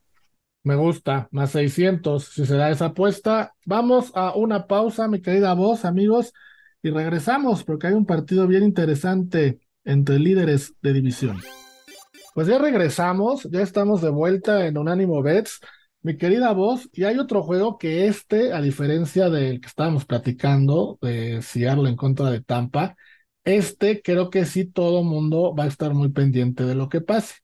Me 0.63 0.77
gusta, 0.77 1.29
más 1.31 1.53
600 1.53 2.25
si 2.25 2.45
se 2.45 2.57
da 2.57 2.71
esa 2.71 2.87
apuesta. 2.87 3.55
Vamos 3.65 4.13
a 4.15 4.35
una 4.35 4.67
pausa, 4.67 5.09
mi 5.09 5.23
querida 5.23 5.55
voz, 5.55 5.85
amigos, 5.87 6.33
y 6.83 6.91
regresamos 6.91 7.65
porque 7.65 7.87
hay 7.87 7.95
un 7.95 8.05
partido 8.05 8.47
bien 8.47 8.63
interesante 8.63 9.59
entre 9.85 10.19
líderes 10.19 10.75
de 10.83 10.93
división. 10.93 11.39
Pues 12.35 12.47
ya 12.47 12.59
regresamos, 12.59 13.49
ya 13.51 13.63
estamos 13.63 14.03
de 14.03 14.11
vuelta 14.11 14.67
en 14.67 14.77
Unánimo 14.77 15.23
Bets, 15.23 15.61
mi 16.03 16.17
querida 16.17 16.53
voz, 16.53 16.89
y 16.93 17.05
hay 17.05 17.19
otro 17.19 17.43
juego 17.43 17.79
que 17.79 18.07
este, 18.07 18.53
a 18.53 18.61
diferencia 18.61 19.31
del 19.31 19.61
que 19.61 19.69
estábamos 19.69 20.05
platicando, 20.05 20.99
de 21.01 21.41
Seattle 21.43 21.89
en 21.89 21.97
contra 21.97 22.31
de 22.31 22.43
Tampa, 22.43 22.97
este 23.45 24.03
creo 24.03 24.29
que 24.31 24.45
sí 24.45 24.67
todo 24.67 25.03
mundo 25.03 25.55
va 25.55 25.65
a 25.65 25.69
estar 25.69 25.95
muy 25.95 26.11
pendiente 26.11 26.65
de 26.65 26.75
lo 26.75 26.89
que 26.91 27.01
pase. 27.01 27.35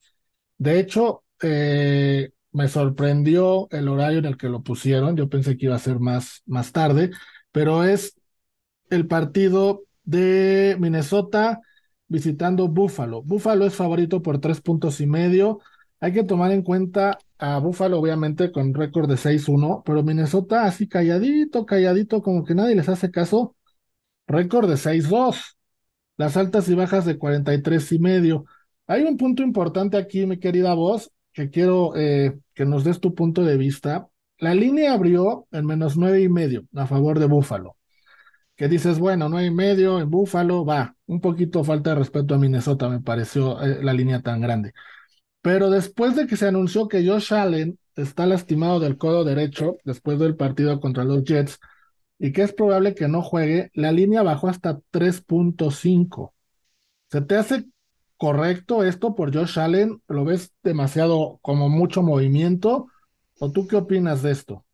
De 0.58 0.78
hecho, 0.78 1.24
eh, 1.42 2.30
me 2.56 2.68
sorprendió 2.68 3.68
el 3.70 3.86
horario 3.86 4.18
en 4.18 4.24
el 4.24 4.38
que 4.38 4.48
lo 4.48 4.62
pusieron. 4.62 5.14
Yo 5.14 5.28
pensé 5.28 5.58
que 5.58 5.66
iba 5.66 5.76
a 5.76 5.78
ser 5.78 6.00
más, 6.00 6.42
más 6.46 6.72
tarde, 6.72 7.10
pero 7.52 7.84
es 7.84 8.18
el 8.88 9.06
partido 9.06 9.84
de 10.04 10.74
Minnesota 10.80 11.60
visitando 12.08 12.68
Buffalo. 12.68 13.22
Buffalo 13.22 13.66
es 13.66 13.74
favorito 13.74 14.22
por 14.22 14.40
tres 14.40 14.62
puntos 14.62 15.02
y 15.02 15.06
medio. 15.06 15.60
Hay 16.00 16.14
que 16.14 16.24
tomar 16.24 16.50
en 16.50 16.62
cuenta 16.62 17.18
a 17.38 17.58
Buffalo, 17.58 17.98
obviamente, 18.00 18.50
con 18.50 18.72
récord 18.72 19.06
de 19.10 19.18
6-1, 19.18 19.82
pero 19.84 20.02
Minnesota 20.02 20.64
así 20.64 20.88
calladito, 20.88 21.66
calladito, 21.66 22.22
como 22.22 22.42
que 22.44 22.54
nadie 22.54 22.74
les 22.74 22.88
hace 22.88 23.10
caso. 23.10 23.54
Récord 24.26 24.70
de 24.70 24.78
6-2. 24.78 25.58
Las 26.16 26.38
altas 26.38 26.70
y 26.70 26.74
bajas 26.74 27.04
de 27.04 27.18
43 27.18 27.92
y 27.92 27.98
medio. 27.98 28.46
Hay 28.86 29.02
un 29.02 29.18
punto 29.18 29.42
importante 29.42 29.98
aquí, 29.98 30.24
mi 30.24 30.38
querida 30.38 30.72
voz, 30.72 31.10
que 31.36 31.50
quiero 31.50 31.94
eh, 31.96 32.38
que 32.54 32.64
nos 32.64 32.82
des 32.82 32.98
tu 32.98 33.14
punto 33.14 33.44
de 33.44 33.58
vista. 33.58 34.08
La 34.38 34.54
línea 34.54 34.94
abrió 34.94 35.46
en 35.52 35.66
menos 35.66 35.96
nueve 35.98 36.22
y 36.22 36.30
medio 36.30 36.64
a 36.74 36.86
favor 36.86 37.18
de 37.18 37.26
Buffalo. 37.26 37.76
Que 38.56 38.68
dices, 38.68 38.98
bueno, 38.98 39.28
nueve 39.28 39.48
y 39.48 39.50
medio 39.50 40.00
en 40.00 40.10
Buffalo, 40.10 40.64
va, 40.64 40.96
un 41.06 41.20
poquito 41.20 41.62
falta 41.62 41.90
de 41.90 41.96
respeto 41.96 42.34
a 42.34 42.38
Minnesota, 42.38 42.88
me 42.88 43.00
pareció 43.00 43.62
eh, 43.62 43.80
la 43.82 43.92
línea 43.92 44.22
tan 44.22 44.40
grande. 44.40 44.72
Pero 45.42 45.68
después 45.70 46.16
de 46.16 46.26
que 46.26 46.38
se 46.38 46.48
anunció 46.48 46.88
que 46.88 47.06
Josh 47.06 47.34
Allen 47.34 47.78
está 47.96 48.26
lastimado 48.26 48.80
del 48.80 48.96
codo 48.96 49.22
derecho 49.24 49.76
después 49.84 50.18
del 50.18 50.36
partido 50.36 50.80
contra 50.80 51.04
los 51.04 51.22
Jets 51.24 51.58
y 52.18 52.32
que 52.32 52.42
es 52.42 52.54
probable 52.54 52.94
que 52.94 53.08
no 53.08 53.22
juegue, 53.22 53.70
la 53.74 53.92
línea 53.92 54.22
bajó 54.22 54.48
hasta 54.48 54.80
3.5. 54.90 56.32
¿Se 57.10 57.20
te 57.20 57.36
hace 57.36 57.66
correcto 58.16 58.84
esto 58.84 59.14
por 59.14 59.34
Josh 59.34 59.58
Allen? 59.58 60.02
¿Lo 60.08 60.24
ves 60.24 60.52
demasiado 60.62 61.38
como 61.42 61.68
mucho 61.68 62.02
movimiento? 62.02 62.88
¿O 63.38 63.52
tú 63.52 63.66
qué 63.66 63.76
opinas 63.76 64.22
de 64.22 64.32
esto? 64.32 64.64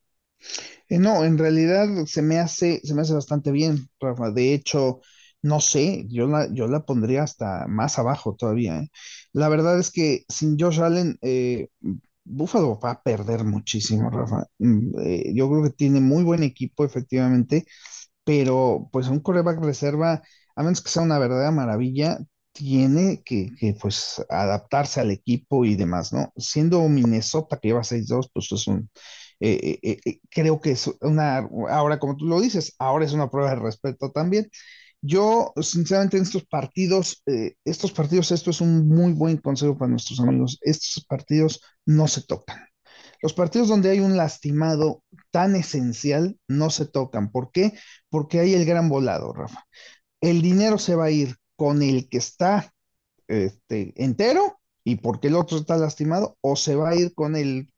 Eh, 0.89 0.99
no, 0.99 1.25
en 1.25 1.39
realidad 1.39 1.87
se 2.07 2.23
me 2.23 2.39
hace, 2.39 2.81
se 2.85 2.95
me 2.95 3.03
hace 3.03 3.15
bastante 3.15 3.51
bien, 3.53 3.89
Rafa. 4.01 4.31
De 4.31 4.55
hecho, 4.55 5.01
no 5.43 5.61
sé, 5.61 6.05
yo 6.09 6.27
la, 6.27 6.53
yo 6.53 6.67
la 6.69 6.85
pondría 6.85 7.23
hasta 7.23 7.67
más 7.69 7.99
abajo 7.99 8.35
todavía. 8.37 8.79
¿eh? 8.81 8.91
La 9.33 9.49
verdad 9.49 9.79
es 9.79 9.91
que 9.91 10.25
sin 10.29 10.59
Josh 10.59 10.81
Allen, 10.81 11.19
eh, 11.23 11.69
Buffalo 12.25 12.79
va 12.81 12.93
a 12.93 13.03
perder 13.03 13.45
muchísimo, 13.45 14.11
Rafa. 14.11 14.47
Mm, 14.59 15.01
eh, 15.01 15.33
yo 15.35 15.49
creo 15.51 15.63
que 15.65 15.71
tiene 15.71 16.01
muy 16.01 16.23
buen 16.25 16.43
equipo, 16.43 16.85
efectivamente, 16.85 17.67
pero 18.25 18.89
pues 18.93 19.09
un 19.09 19.21
coreback 19.21 19.61
reserva, 19.65 20.23
a 20.57 20.63
menos 20.63 20.81
que 20.83 20.91
sea 20.91 21.03
una 21.03 21.19
verdadera 21.19 21.51
maravilla, 21.51 22.19
tiene 22.53 23.23
que, 23.25 23.51
pues 23.81 24.25
adaptarse 24.29 25.01
al 25.01 25.11
equipo 25.11 25.65
y 25.65 25.75
demás, 25.77 26.13
¿no? 26.13 26.33
Siendo 26.37 26.89
Minnesota 26.89 27.59
que 27.59 27.69
lleva 27.69 27.85
6-2, 27.85 28.31
pues 28.33 28.53
es 28.53 28.67
un, 28.67 28.91
eh, 29.41 29.81
eh, 29.83 29.99
eh, 30.05 30.21
creo 30.31 30.61
que 30.61 30.73
es 30.73 30.89
una, 31.01 31.39
ahora 31.71 31.99
como 31.99 32.17
tú 32.17 32.27
lo 32.27 32.41
dices, 32.41 32.75
ahora 32.79 33.05
es 33.05 33.13
una 33.13 33.31
prueba 33.31 33.51
de 33.51 33.57
respeto 33.57 34.11
también. 34.13 34.51
Yo, 35.01 35.53
sinceramente, 35.61 36.17
en 36.17 36.23
estos 36.25 36.45
partidos, 36.45 37.23
estos 37.65 37.93
partidos, 37.93 38.31
esto 38.31 38.51
es 38.51 38.61
un 38.61 38.89
muy 38.89 39.13
buen 39.13 39.39
consejo 39.39 39.77
para 39.77 39.91
nuestros 39.91 40.21
amigos, 40.21 40.59
estos 40.63 41.05
partidos 41.07 41.61
no 41.87 42.07
se 42.07 42.23
tocan. 42.23 42.65
Los 43.21 43.35
partidos 43.35 43.69
donde 43.69 43.91
hay 43.91 44.01
un 44.01 44.17
lastimado 44.17 45.03
tan 45.33 45.57
esencial 45.57 46.39
no 46.49 46.71
se 46.71 46.87
tocan. 46.87 47.31
¿Por 47.33 47.51
qué? 47.53 47.73
Porque 48.11 48.41
hay 48.41 48.55
el 48.55 48.65
gran 48.65 48.89
volado, 48.89 49.33
Rafa. 49.33 49.65
El 50.21 50.43
dinero 50.43 50.79
se 50.79 50.95
va 50.95 51.07
a 51.07 51.11
ir 51.11 51.37
con 51.63 51.81
el 51.81 52.09
que 52.09 52.19
está 52.19 52.75
este, 53.29 53.93
entero 53.95 54.59
y 54.83 54.97
porque 54.97 55.29
el 55.29 55.37
otro 55.37 55.59
está 55.59 55.77
lastimado, 55.77 56.37
o 56.41 56.57
se 56.57 56.75
va 56.75 56.89
a 56.89 56.97
ir 56.97 57.15
con 57.15 57.37
el 57.37 57.73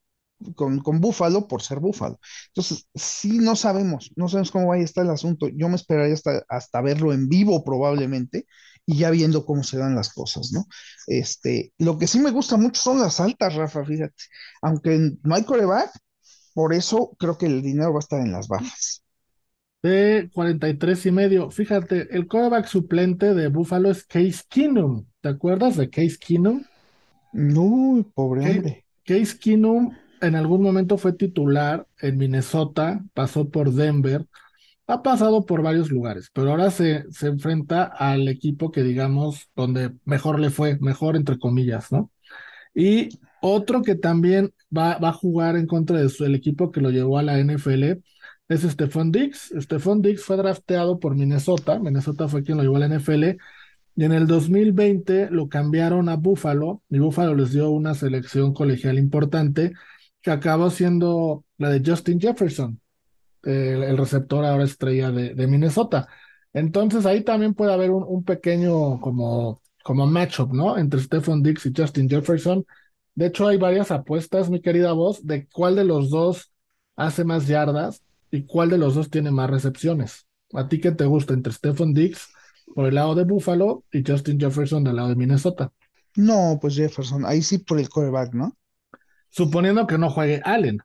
con, 0.56 0.78
con 0.78 1.02
Búfalo 1.02 1.48
por 1.48 1.60
ser 1.60 1.80
Búfalo. 1.80 2.18
Entonces, 2.46 2.88
sí, 2.94 3.38
no 3.40 3.56
sabemos, 3.56 4.10
no 4.16 4.30
sabemos 4.30 4.50
cómo 4.50 4.68
va 4.68 4.76
a 4.76 4.78
estar 4.78 5.04
el 5.04 5.10
asunto. 5.10 5.48
Yo 5.48 5.68
me 5.68 5.76
esperaría 5.76 6.14
hasta, 6.14 6.42
hasta 6.48 6.80
verlo 6.80 7.12
en 7.12 7.28
vivo 7.28 7.62
probablemente 7.62 8.46
y 8.86 8.96
ya 8.96 9.10
viendo 9.10 9.44
cómo 9.44 9.62
se 9.62 9.76
dan 9.76 9.94
las 9.94 10.14
cosas, 10.14 10.50
¿no? 10.50 10.64
Este, 11.06 11.74
lo 11.76 11.98
que 11.98 12.06
sí 12.06 12.20
me 12.20 12.30
gusta 12.30 12.56
mucho 12.56 12.80
son 12.80 13.00
las 13.00 13.20
altas, 13.20 13.54
Rafa, 13.54 13.84
fíjate. 13.84 14.14
Aunque 14.62 15.12
no 15.22 15.34
hay 15.34 15.44
coreback, 15.44 15.90
por 16.54 16.72
eso 16.72 17.14
creo 17.18 17.36
que 17.36 17.46
el 17.46 17.60
dinero 17.60 17.92
va 17.92 17.98
a 17.98 18.00
estar 18.00 18.20
en 18.22 18.32
las 18.32 18.48
bajas. 18.48 19.03
De 19.84 20.30
43 20.32 21.04
y 21.04 21.12
medio. 21.12 21.50
Fíjate, 21.50 22.08
el 22.16 22.26
coreback 22.26 22.64
suplente 22.64 23.34
de 23.34 23.48
Búfalo 23.48 23.90
es 23.90 24.02
Case 24.02 24.40
Keenum. 24.48 25.04
¿Te 25.20 25.28
acuerdas 25.28 25.76
de 25.76 25.90
Case 25.90 26.16
Keenum? 26.18 26.64
No, 27.34 28.10
pobre 28.14 28.50
hombre. 28.50 28.86
Case 29.04 29.36
Keenum 29.38 29.92
en 30.22 30.36
algún 30.36 30.62
momento 30.62 30.96
fue 30.96 31.12
titular 31.12 31.86
en 32.00 32.16
Minnesota, 32.16 33.04
pasó 33.12 33.50
por 33.50 33.72
Denver, 33.72 34.24
ha 34.86 35.02
pasado 35.02 35.44
por 35.44 35.60
varios 35.60 35.90
lugares, 35.90 36.30
pero 36.32 36.52
ahora 36.52 36.70
se, 36.70 37.04
se 37.10 37.26
enfrenta 37.26 37.84
al 37.84 38.26
equipo 38.28 38.70
que 38.70 38.82
digamos 38.82 39.50
donde 39.54 39.92
mejor 40.06 40.40
le 40.40 40.48
fue, 40.48 40.78
mejor 40.80 41.14
entre 41.14 41.38
comillas, 41.38 41.92
¿no? 41.92 42.10
Y 42.74 43.10
otro 43.42 43.82
que 43.82 43.96
también 43.96 44.54
va, 44.74 44.96
va 44.96 45.10
a 45.10 45.12
jugar 45.12 45.56
en 45.56 45.66
contra 45.66 45.98
del 45.98 46.10
el 46.20 46.34
equipo 46.34 46.72
que 46.72 46.80
lo 46.80 46.88
llevó 46.88 47.18
a 47.18 47.22
la 47.22 47.38
NFL 47.38 48.02
es 48.48 48.62
Stephon 48.62 49.10
Diggs. 49.10 49.52
Stephon 49.58 50.02
Diggs 50.02 50.22
fue 50.22 50.36
drafteado 50.36 50.98
por 50.98 51.14
Minnesota, 51.14 51.78
Minnesota 51.78 52.28
fue 52.28 52.42
quien 52.42 52.58
lo 52.58 52.62
llevó 52.62 52.76
a 52.76 52.80
la 52.80 52.88
NFL, 52.88 53.36
y 53.96 54.04
en 54.04 54.12
el 54.12 54.26
2020 54.26 55.30
lo 55.30 55.48
cambiaron 55.48 56.08
a 56.08 56.16
Buffalo, 56.16 56.82
y 56.90 56.98
Buffalo 56.98 57.34
les 57.34 57.52
dio 57.52 57.70
una 57.70 57.94
selección 57.94 58.52
colegial 58.52 58.98
importante, 58.98 59.72
que 60.20 60.30
acabó 60.30 60.70
siendo 60.70 61.44
la 61.58 61.70
de 61.70 61.82
Justin 61.84 62.20
Jefferson, 62.20 62.80
el, 63.42 63.96
receptor 63.96 64.44
ahora 64.44 64.64
estrella 64.64 65.10
de, 65.10 65.46
Minnesota. 65.46 66.08
Entonces 66.52 67.04
ahí 67.06 67.22
también 67.22 67.54
puede 67.54 67.72
haber 67.72 67.90
un, 67.90 68.24
pequeño 68.24 69.00
como, 69.00 69.60
como 69.82 70.06
matchup, 70.06 70.52
¿no? 70.52 70.78
Entre 70.78 71.00
Stephon 71.00 71.42
Diggs 71.42 71.66
y 71.66 71.72
Justin 71.76 72.08
Jefferson. 72.08 72.64
De 73.14 73.26
hecho, 73.26 73.46
hay 73.48 73.58
varias 73.58 73.90
apuestas, 73.90 74.50
mi 74.50 74.60
querida 74.60 74.92
voz, 74.92 75.26
de 75.26 75.46
cuál 75.48 75.76
de 75.76 75.84
los 75.84 76.10
dos 76.10 76.52
hace 76.96 77.24
más 77.24 77.46
yardas 77.46 78.02
y 78.34 78.46
cuál 78.46 78.70
de 78.70 78.78
los 78.78 78.94
dos 78.94 79.10
tiene 79.10 79.30
más 79.30 79.50
recepciones. 79.50 80.26
¿A 80.52 80.68
ti 80.68 80.80
qué 80.80 80.92
te 80.92 81.04
gusta 81.04 81.34
entre 81.34 81.52
Stephon 81.52 81.94
Diggs 81.94 82.28
por 82.74 82.86
el 82.86 82.94
lado 82.94 83.14
de 83.14 83.24
Buffalo 83.24 83.84
y 83.92 84.02
Justin 84.06 84.38
Jefferson 84.38 84.84
del 84.84 84.96
lado 84.96 85.08
de 85.08 85.16
Minnesota? 85.16 85.72
No, 86.16 86.58
pues 86.60 86.76
Jefferson, 86.76 87.24
ahí 87.26 87.42
sí 87.42 87.58
por 87.58 87.78
el 87.78 87.88
quarterback, 87.88 88.34
¿no? 88.34 88.56
suponiendo 89.34 89.86
que 89.86 89.98
no 89.98 90.10
juegue 90.10 90.40
Allen. 90.44 90.78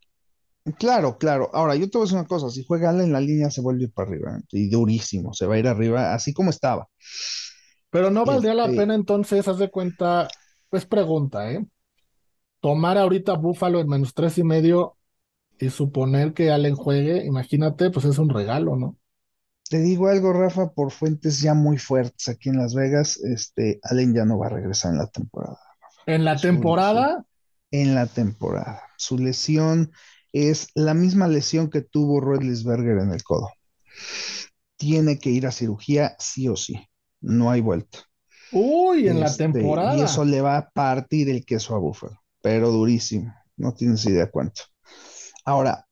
Claro, 0.79 1.17
claro. 1.17 1.49
Ahora, 1.53 1.75
yo 1.75 1.89
te 1.89 1.97
voy 1.97 2.03
a 2.03 2.05
decir 2.05 2.17
una 2.17 2.27
cosa, 2.27 2.49
si 2.49 2.65
juega 2.65 2.89
Allen, 2.89 3.13
la 3.13 3.21
línea 3.21 3.51
se 3.51 3.61
vuelve 3.61 3.87
para 3.89 4.09
arriba, 4.09 4.39
y 4.51 4.69
durísimo, 4.69 5.33
se 5.33 5.45
va 5.45 5.55
a 5.55 5.59
ir 5.59 5.67
arriba, 5.67 6.13
así 6.13 6.33
como 6.33 6.49
estaba. 6.49 6.87
Pero 7.91 8.09
no 8.09 8.25
valdría 8.25 8.55
la 8.55 8.65
este 8.65 8.77
pena 8.77 8.95
entonces, 8.95 9.47
haz 9.47 9.59
de 9.59 9.69
cuenta, 9.69 10.27
pues 10.69 10.85
pregunta, 10.85 11.51
¿eh? 11.51 11.65
Tomar 12.59 12.97
ahorita 12.97 13.33
Búfalo 13.33 13.79
en 13.79 13.87
menos 13.87 14.13
tres 14.13 14.37
y 14.37 14.43
medio 14.43 14.97
y 15.59 15.69
suponer 15.69 16.33
que 16.33 16.51
Allen 16.51 16.75
juegue, 16.75 17.25
imagínate, 17.25 17.91
pues 17.91 18.05
es 18.05 18.17
un 18.17 18.29
regalo, 18.29 18.75
¿no? 18.75 18.97
Te 19.69 19.79
digo 19.79 20.07
algo, 20.07 20.33
Rafa, 20.33 20.71
por 20.71 20.91
fuentes 20.91 21.41
ya 21.41 21.53
muy 21.53 21.77
fuertes 21.77 22.27
aquí 22.27 22.49
en 22.49 22.57
Las 22.57 22.73
Vegas, 22.73 23.17
este, 23.17 23.79
Allen 23.83 24.13
ya 24.13 24.25
no 24.25 24.39
va 24.39 24.47
a 24.47 24.49
regresar 24.49 24.93
en 24.93 24.97
la 24.97 25.07
temporada. 25.07 25.59
¿En 26.07 26.25
la 26.25 26.35
temporada? 26.37 27.25
en 27.71 27.95
la 27.95 28.07
temporada. 28.07 28.81
Su 28.97 29.17
lesión 29.17 29.91
es 30.33 30.69
la 30.75 30.93
misma 30.93 31.27
lesión 31.27 31.69
que 31.69 31.81
tuvo 31.81 32.19
Rodlisberger 32.19 32.99
en 32.99 33.11
el 33.11 33.23
codo. 33.23 33.49
Tiene 34.77 35.19
que 35.19 35.29
ir 35.29 35.45
a 35.45 35.51
cirugía 35.51 36.15
sí 36.19 36.47
o 36.47 36.55
sí. 36.55 36.87
No 37.21 37.51
hay 37.51 37.61
vuelta. 37.61 37.99
Uy, 38.51 39.07
en 39.07 39.19
la 39.19 39.27
este, 39.27 39.49
temporada. 39.49 39.97
Y 39.97 40.01
eso 40.01 40.25
le 40.25 40.41
va 40.41 40.57
a 40.57 40.69
partir 40.69 41.29
el 41.29 41.45
queso 41.45 41.75
a 41.75 41.79
Búfalo, 41.79 42.19
pero 42.41 42.71
durísimo. 42.71 43.33
No 43.57 43.73
tienes 43.73 44.05
idea 44.05 44.29
cuánto. 44.31 44.63
Ahora, 45.49 45.85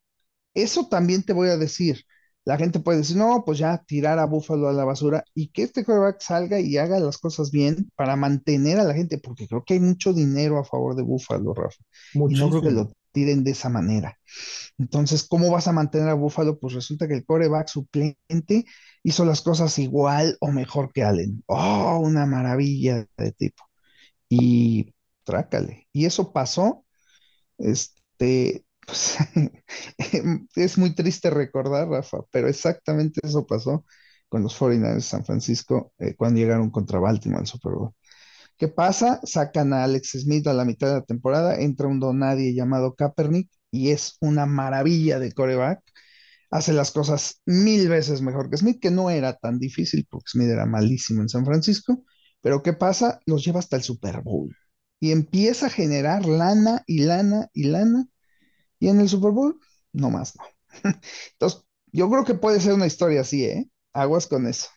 eso 0.54 0.88
también 0.88 1.24
te 1.24 1.34
voy 1.34 1.50
a 1.50 1.58
decir 1.58 2.06
la 2.48 2.56
gente 2.56 2.80
puede 2.80 3.00
decir, 3.00 3.18
no, 3.18 3.44
pues 3.46 3.60
ya 3.60 3.84
tirar 3.86 4.20
a 4.20 4.26
Búfalo 4.26 4.70
a 4.70 4.74
la 4.74 4.86
basura 4.86 5.22
y 5.34 5.50
que 5.50 5.64
este 5.64 5.84
quarterback 5.84 6.22
salga 6.22 6.62
y 6.62 6.78
haga 6.78 6.98
las 6.98 7.18
cosas 7.18 7.52
bien 7.52 7.92
para 7.98 8.16
mantener 8.16 8.80
a 8.80 8.86
la 8.86 8.94
gente, 8.94 9.18
porque 9.18 9.50
creo 9.50 9.66
que 9.66 9.74
hay 9.74 9.82
mucho 9.82 10.14
dinero 10.14 10.58
a 10.58 10.64
favor 10.64 10.96
de 10.96 11.04
Búfalo, 11.04 11.54
Rafa. 11.54 11.84
Y 12.14 12.20
no 12.36 12.50
creo 12.50 12.62
que 12.62 12.72
lo 12.72 12.94
tiren 13.12 13.44
de 13.44 13.52
esa 13.52 13.68
manera. 13.68 14.18
Entonces, 14.78 15.28
¿cómo 15.28 15.52
vas 15.52 15.68
a 15.68 15.74
mantener 15.74 16.08
a 16.08 16.14
Búfalo? 16.14 16.58
Pues 16.58 16.74
resulta 16.74 17.06
que 17.10 17.16
el 17.16 17.26
coreback 17.26 17.68
suplente 17.68 18.64
hizo 19.04 19.26
las 19.26 19.42
cosas 19.42 19.78
igual 19.78 20.38
o 20.40 20.50
mejor 20.50 20.94
que 20.94 21.04
Allen. 21.04 21.44
Oh, 21.48 22.00
una 22.02 22.26
maravilla 22.26 23.06
de 23.18 23.34
tipo. 23.34 23.66
Y 24.30 24.94
trácale. 25.26 25.90
Y 25.92 26.06
eso 26.06 26.32
pasó. 26.32 26.86
Este, 27.58 28.64
pues, 28.88 29.18
es 30.56 30.78
muy 30.80 30.96
triste 30.96 31.30
recordar, 31.30 31.90
Rafa, 31.90 32.20
pero 32.32 32.48
exactamente 32.50 33.22
eso 33.24 33.46
pasó 33.46 33.86
con 34.30 34.44
los 34.44 34.56
49ers 34.56 34.96
de 34.96 35.02
San 35.02 35.26
Francisco 35.26 35.94
eh, 36.00 36.16
cuando 36.16 36.40
llegaron 36.40 36.72
contra 36.72 37.00
Baltimore 37.00 37.42
al 37.42 37.48
Super 37.48 37.74
Bowl. 37.74 37.94
¿Qué 38.58 38.68
pasa? 38.70 39.20
Sacan 39.24 39.74
a 39.74 39.84
Alex 39.86 40.12
Smith 40.22 40.48
a 40.48 40.54
la 40.54 40.66
mitad 40.66 40.88
de 40.90 40.94
la 40.96 41.06
temporada, 41.06 41.60
entra 41.60 41.88
un 41.88 42.00
donadie 42.00 42.56
llamado 42.56 42.96
Kaepernick 42.96 43.50
y 43.72 43.92
es 43.92 44.18
una 44.22 44.46
maravilla 44.48 45.20
de 45.20 45.34
coreback. 45.34 45.82
hace 46.52 46.74
las 46.74 46.92
cosas 46.92 47.42
mil 47.46 47.90
veces 47.90 48.22
mejor 48.22 48.50
que 48.50 48.58
Smith, 48.58 48.80
que 48.82 48.92
no 48.92 49.10
era 49.10 49.34
tan 49.36 49.60
difícil 49.60 50.08
porque 50.10 50.30
Smith 50.32 50.50
era 50.50 50.66
malísimo 50.66 51.22
en 51.22 51.30
San 51.30 51.46
Francisco, 51.46 52.04
pero 52.42 52.64
¿qué 52.64 52.74
pasa? 52.74 53.20
Los 53.26 53.46
lleva 53.46 53.60
hasta 53.60 53.76
el 53.78 53.84
Super 53.84 54.22
Bowl 54.22 54.56
y 55.00 55.12
empieza 55.12 55.68
a 55.68 55.70
generar 55.70 56.26
lana 56.26 56.84
y 56.88 57.02
lana 57.02 57.50
y 57.54 57.66
lana 57.66 58.08
y 58.80 58.90
en 58.90 59.00
el 59.00 59.10
Super 59.10 59.32
Bowl, 59.32 59.60
no 59.94 60.10
más, 60.10 60.36
no. 60.36 60.44
Entonces, 61.34 61.66
yo 61.92 62.10
creo 62.10 62.24
que 62.24 62.36
puede 62.36 62.60
ser 62.60 62.74
una 62.74 62.88
historia 62.88 63.22
así, 63.22 63.46
¿eh? 63.46 63.70
Aguas 63.94 64.28
con 64.28 64.48
eso. 64.48 64.68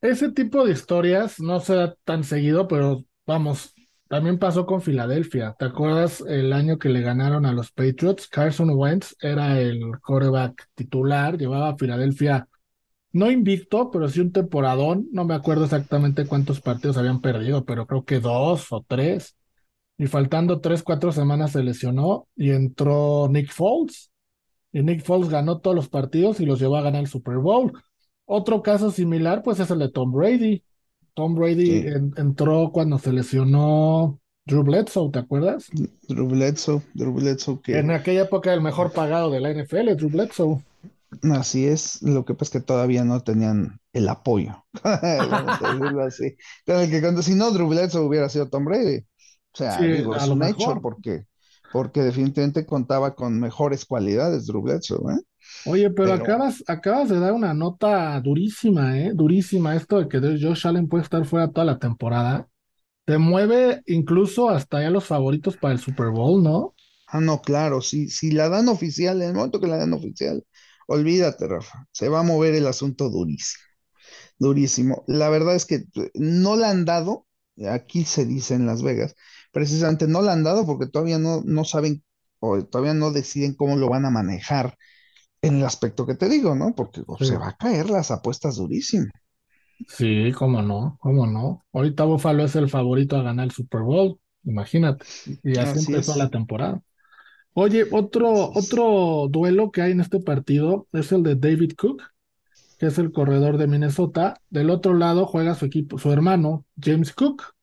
Ese 0.00 0.30
tipo 0.32 0.64
de 0.64 0.72
historias 0.72 1.40
no 1.40 1.60
se 1.60 1.74
da 1.74 1.94
tan 2.04 2.24
seguido, 2.24 2.68
pero 2.68 3.04
vamos, 3.26 3.74
también 4.08 4.38
pasó 4.38 4.66
con 4.66 4.82
Filadelfia. 4.82 5.54
¿Te 5.58 5.64
acuerdas 5.64 6.22
el 6.26 6.52
año 6.52 6.78
que 6.78 6.90
le 6.90 7.00
ganaron 7.00 7.46
a 7.46 7.52
los 7.52 7.72
Patriots? 7.72 8.28
Carson 8.28 8.70
Wentz 8.70 9.16
era 9.20 9.58
el 9.60 9.80
quarterback 10.00 10.68
titular, 10.74 11.38
llevaba 11.38 11.70
a 11.70 11.76
Filadelfia 11.76 12.48
no 13.14 13.30
invicto, 13.30 13.90
pero 13.92 14.08
sí 14.08 14.20
un 14.20 14.32
temporadón. 14.32 15.06
No 15.12 15.24
me 15.24 15.34
acuerdo 15.34 15.64
exactamente 15.64 16.26
cuántos 16.26 16.60
partidos 16.60 16.96
habían 16.96 17.20
perdido, 17.20 17.64
pero 17.64 17.86
creo 17.86 18.04
que 18.04 18.18
dos 18.18 18.72
o 18.72 18.84
tres. 18.86 19.36
Y 19.96 20.06
faltando 20.06 20.60
tres, 20.60 20.82
cuatro 20.82 21.12
semanas 21.12 21.52
se 21.52 21.62
lesionó 21.62 22.26
y 22.36 22.50
entró 22.50 23.28
Nick 23.28 23.52
Foles. 23.52 24.10
Y 24.72 24.82
Nick 24.82 25.04
Foles 25.04 25.28
ganó 25.28 25.60
todos 25.60 25.76
los 25.76 25.88
partidos 25.88 26.40
y 26.40 26.46
los 26.46 26.58
llevó 26.58 26.76
a 26.76 26.82
ganar 26.82 27.02
el 27.02 27.08
Super 27.08 27.38
Bowl. 27.38 27.72
Otro 28.26 28.62
caso 28.62 28.90
similar, 28.90 29.42
pues 29.42 29.60
es 29.60 29.70
el 29.70 29.78
de 29.78 29.90
Tom 29.90 30.12
Brady. 30.12 30.64
Tom 31.14 31.36
Brady 31.36 31.84
entró 32.16 32.70
cuando 32.72 32.98
se 32.98 33.12
lesionó 33.12 34.18
Drew 34.46 34.62
Bledsoe, 34.62 35.10
¿te 35.10 35.20
acuerdas? 35.20 35.68
Drew 36.08 36.26
Bledsoe, 36.26 36.82
Drew 36.92 37.12
Bledsoe 37.12 37.60
que... 37.62 37.78
En 37.78 37.90
aquella 37.90 38.22
época 38.22 38.52
el 38.52 38.60
mejor 38.60 38.92
pagado 38.92 39.30
de 39.30 39.40
la 39.40 39.52
NFL, 39.52 39.94
Drew 39.96 40.10
Bledsoe. 40.10 40.60
Así 41.32 41.66
es, 41.66 42.02
lo 42.02 42.24
que 42.24 42.34
pasa 42.34 42.44
es 42.44 42.50
que 42.62 42.66
todavía 42.66 43.04
no 43.04 43.22
tenían 43.22 43.78
el 43.92 44.08
apoyo. 44.08 44.64
así. 46.04 46.36
que 46.66 47.22
si 47.22 47.34
no, 47.36 47.52
Drew 47.52 47.68
Bledsoe 47.68 48.04
hubiera 48.04 48.28
sido 48.28 48.48
Tom 48.48 48.64
Brady. 48.64 49.06
O 49.54 49.56
sea, 49.56 49.80
digo, 49.80 50.16
es 50.16 50.26
un 50.26 50.42
hecho 50.42 50.80
porque, 50.82 51.26
porque 51.72 52.02
definitivamente 52.02 52.66
contaba 52.66 53.14
con 53.14 53.38
mejores 53.38 53.84
cualidades 53.84 54.46
Drew 54.46 54.62
Bledsoe, 54.62 55.14
¿eh? 55.14 55.20
Oye, 55.66 55.90
pero, 55.90 56.12
acabas, 56.12 56.64
acabas 56.66 57.08
de 57.08 57.20
dar 57.20 57.32
una 57.32 57.54
nota 57.54 58.20
durísima, 58.20 58.98
¿eh? 58.98 59.12
Durísima 59.14 59.76
esto 59.76 59.98
de 59.98 60.08
que 60.08 60.18
Josh 60.20 60.66
Allen 60.66 60.88
puede 60.88 61.04
estar 61.04 61.24
fuera 61.24 61.50
toda 61.50 61.64
la 61.64 61.78
temporada. 61.78 62.48
Te 63.04 63.18
mueve 63.18 63.82
incluso 63.86 64.48
hasta 64.48 64.82
ya 64.82 64.90
los 64.90 65.04
favoritos 65.04 65.56
para 65.56 65.74
el 65.74 65.80
Super 65.80 66.08
Bowl, 66.08 66.42
¿no? 66.42 66.74
Ah, 67.06 67.20
no, 67.20 67.40
claro, 67.42 67.80
si, 67.80 68.08
si 68.08 68.32
la 68.32 68.48
dan 68.48 68.68
oficial, 68.68 69.22
en 69.22 69.28
el 69.28 69.34
momento 69.34 69.60
que 69.60 69.66
la 69.66 69.76
dan 69.76 69.92
oficial, 69.92 70.44
olvídate, 70.88 71.46
Rafa, 71.46 71.86
se 71.92 72.08
va 72.08 72.20
a 72.20 72.24
mover 72.24 72.54
el 72.54 72.66
asunto 72.66 73.08
durísimo, 73.10 73.62
durísimo. 74.38 75.04
La 75.06 75.28
verdad 75.28 75.54
es 75.54 75.66
que 75.66 75.84
no 76.14 76.56
la 76.56 76.70
han 76.70 76.84
dado, 76.84 77.26
aquí 77.70 78.04
se 78.04 78.24
dice 78.24 78.54
en 78.54 78.66
Las 78.66 78.82
Vegas, 78.82 79.14
precisamente 79.54 80.06
no 80.06 80.20
la 80.20 80.32
han 80.34 80.42
dado 80.42 80.66
porque 80.66 80.86
todavía 80.86 81.18
no, 81.18 81.40
no 81.46 81.64
saben 81.64 82.02
o 82.40 82.62
todavía 82.64 82.92
no 82.92 83.12
deciden 83.12 83.54
cómo 83.54 83.76
lo 83.76 83.88
van 83.88 84.04
a 84.04 84.10
manejar 84.10 84.76
en 85.40 85.58
el 85.58 85.64
aspecto 85.64 86.04
que 86.04 86.16
te 86.16 86.28
digo, 86.28 86.54
¿no? 86.54 86.74
Porque 86.74 87.02
se 87.20 87.38
va 87.38 87.48
a 87.48 87.56
caer 87.56 87.88
las 87.88 88.10
apuestas 88.10 88.56
durísimo. 88.56 89.06
Sí, 89.88 90.32
cómo 90.36 90.60
no, 90.60 90.98
cómo 91.00 91.26
no. 91.26 91.64
Ahorita 91.72 92.04
Buffalo 92.04 92.44
es 92.44 92.56
el 92.56 92.68
favorito 92.68 93.16
a 93.16 93.22
ganar 93.22 93.46
el 93.46 93.50
Super 93.52 93.82
Bowl, 93.82 94.18
imagínate. 94.42 95.06
Y 95.42 95.56
así, 95.58 95.84
empezó 95.86 96.16
la 96.16 96.28
temporada. 96.28 96.82
Oye, 97.52 97.86
otro, 97.92 98.50
otro 98.52 99.28
duelo 99.30 99.70
que 99.70 99.82
hay 99.82 99.92
en 99.92 100.00
este 100.00 100.20
partido 100.20 100.88
es 100.92 101.12
el 101.12 101.22
de 101.22 101.36
David 101.36 101.72
Cook, 101.78 102.02
que 102.78 102.86
es 102.86 102.98
el 102.98 103.12
corredor 103.12 103.58
de 103.58 103.68
Minnesota. 103.68 104.40
Del 104.50 104.70
otro 104.70 104.94
lado 104.94 105.26
juega 105.26 105.54
su 105.54 105.64
equipo, 105.66 105.98
su 105.98 106.10
hermano, 106.10 106.64
James 106.80 107.12
Cook, 107.12 107.54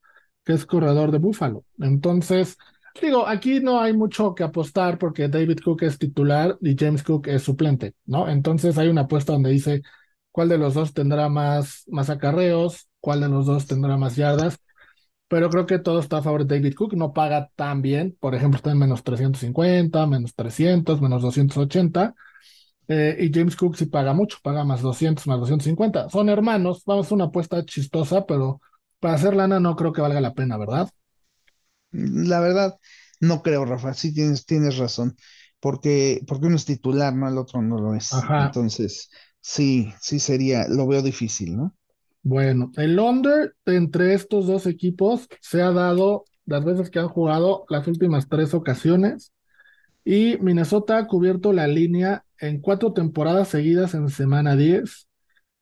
que 0.44 0.54
es 0.54 0.66
corredor 0.66 1.12
de 1.12 1.20
Buffalo. 1.20 1.66
Entonces, 1.80 2.58
Digo, 3.00 3.28
aquí 3.28 3.60
no 3.62 3.80
hay 3.80 3.94
mucho 3.94 4.36
que 4.36 4.44
apostar 4.44 4.98
porque 4.98 5.28
David 5.30 5.60
Cook 5.64 5.84
es 5.84 5.98
titular 5.98 6.58
y 6.62 6.76
James 6.78 7.04
Cook 7.04 7.28
es 7.28 7.44
suplente, 7.44 7.94
¿no? 8.06 8.28
Entonces 8.28 8.78
hay 8.78 8.90
una 8.90 9.02
apuesta 9.02 9.34
donde 9.34 9.50
dice 9.50 9.82
cuál 10.32 10.50
de 10.50 10.58
los 10.58 10.74
dos 10.74 10.94
tendrá 10.94 11.30
más, 11.30 11.84
más 11.88 12.10
acarreos, 12.10 12.90
cuál 13.00 13.22
de 13.22 13.30
los 13.30 13.46
dos 13.46 13.66
tendrá 13.66 13.98
más 13.98 14.16
yardas, 14.18 14.60
pero 15.28 15.50
creo 15.50 15.66
que 15.66 15.80
todo 15.80 16.00
está 16.00 16.18
a 16.18 16.22
favor 16.24 16.46
de 16.46 16.58
David 16.58 16.76
Cook, 16.76 16.94
no 16.96 17.14
paga 17.14 17.50
tan 17.56 17.82
bien, 17.82 18.18
por 18.20 18.36
ejemplo, 18.36 18.58
está 18.58 18.72
en 18.72 18.80
menos 18.80 19.04
350, 19.04 20.06
menos 20.08 20.36
300, 20.36 21.02
menos 21.02 21.22
280, 21.22 22.14
eh, 22.88 23.18
y 23.20 23.32
James 23.34 23.56
Cook 23.56 23.78
sí 23.78 23.86
paga 23.86 24.14
mucho, 24.14 24.38
paga 24.44 24.64
más 24.66 24.82
200, 24.82 25.26
más 25.28 25.40
250. 25.40 26.10
Son 26.10 26.30
hermanos, 26.30 26.84
vamos 26.86 27.12
a 27.12 27.16
una 27.16 27.26
apuesta 27.26 27.64
chistosa, 27.66 28.26
pero 28.26 28.62
para 29.02 29.16
hacer 29.16 29.36
lana 29.36 29.60
no 29.60 29.76
creo 29.76 29.92
que 29.92 30.02
valga 30.02 30.22
la 30.22 30.34
pena, 30.34 30.58
¿verdad? 30.58 30.90
La 31.92 32.40
verdad, 32.40 32.76
no 33.20 33.42
creo, 33.42 33.66
Rafa, 33.66 33.94
sí 33.94 34.14
tienes, 34.14 34.46
tienes 34.46 34.78
razón, 34.78 35.18
porque, 35.60 36.22
porque 36.26 36.48
uno 36.48 36.56
es 36.56 36.66
titular, 36.66 37.14
¿no? 37.14 37.28
El 37.28 37.38
otro 37.38 37.62
no 37.62 37.78
lo 37.78 37.94
es. 37.96 38.12
Entonces, 38.38 39.10
sí, 39.42 39.94
sí 40.00 40.20
sería, 40.20 40.68
lo 40.70 40.88
veo 40.88 41.02
difícil, 41.02 41.58
¿no? 41.58 41.76
Bueno, 42.24 42.72
el 42.78 43.00
under 43.00 43.56
entre 43.66 44.14
estos 44.14 44.46
dos 44.48 44.68
equipos 44.68 45.28
se 45.42 45.62
ha 45.62 45.72
dado 45.72 46.24
las 46.46 46.64
veces 46.64 46.90
que 46.90 47.00
han 47.00 47.10
jugado 47.10 47.66
las 47.68 47.88
últimas 47.88 48.30
tres 48.30 48.54
ocasiones 48.54 49.34
y 50.04 50.38
Minnesota 50.40 50.98
ha 50.98 51.08
cubierto 51.08 51.54
la 51.54 51.68
línea 51.68 52.26
en 52.40 52.62
cuatro 52.62 52.94
temporadas 52.94 53.50
seguidas 53.50 53.94
en 53.94 54.10
semana 54.10 54.56
10. 54.56 55.08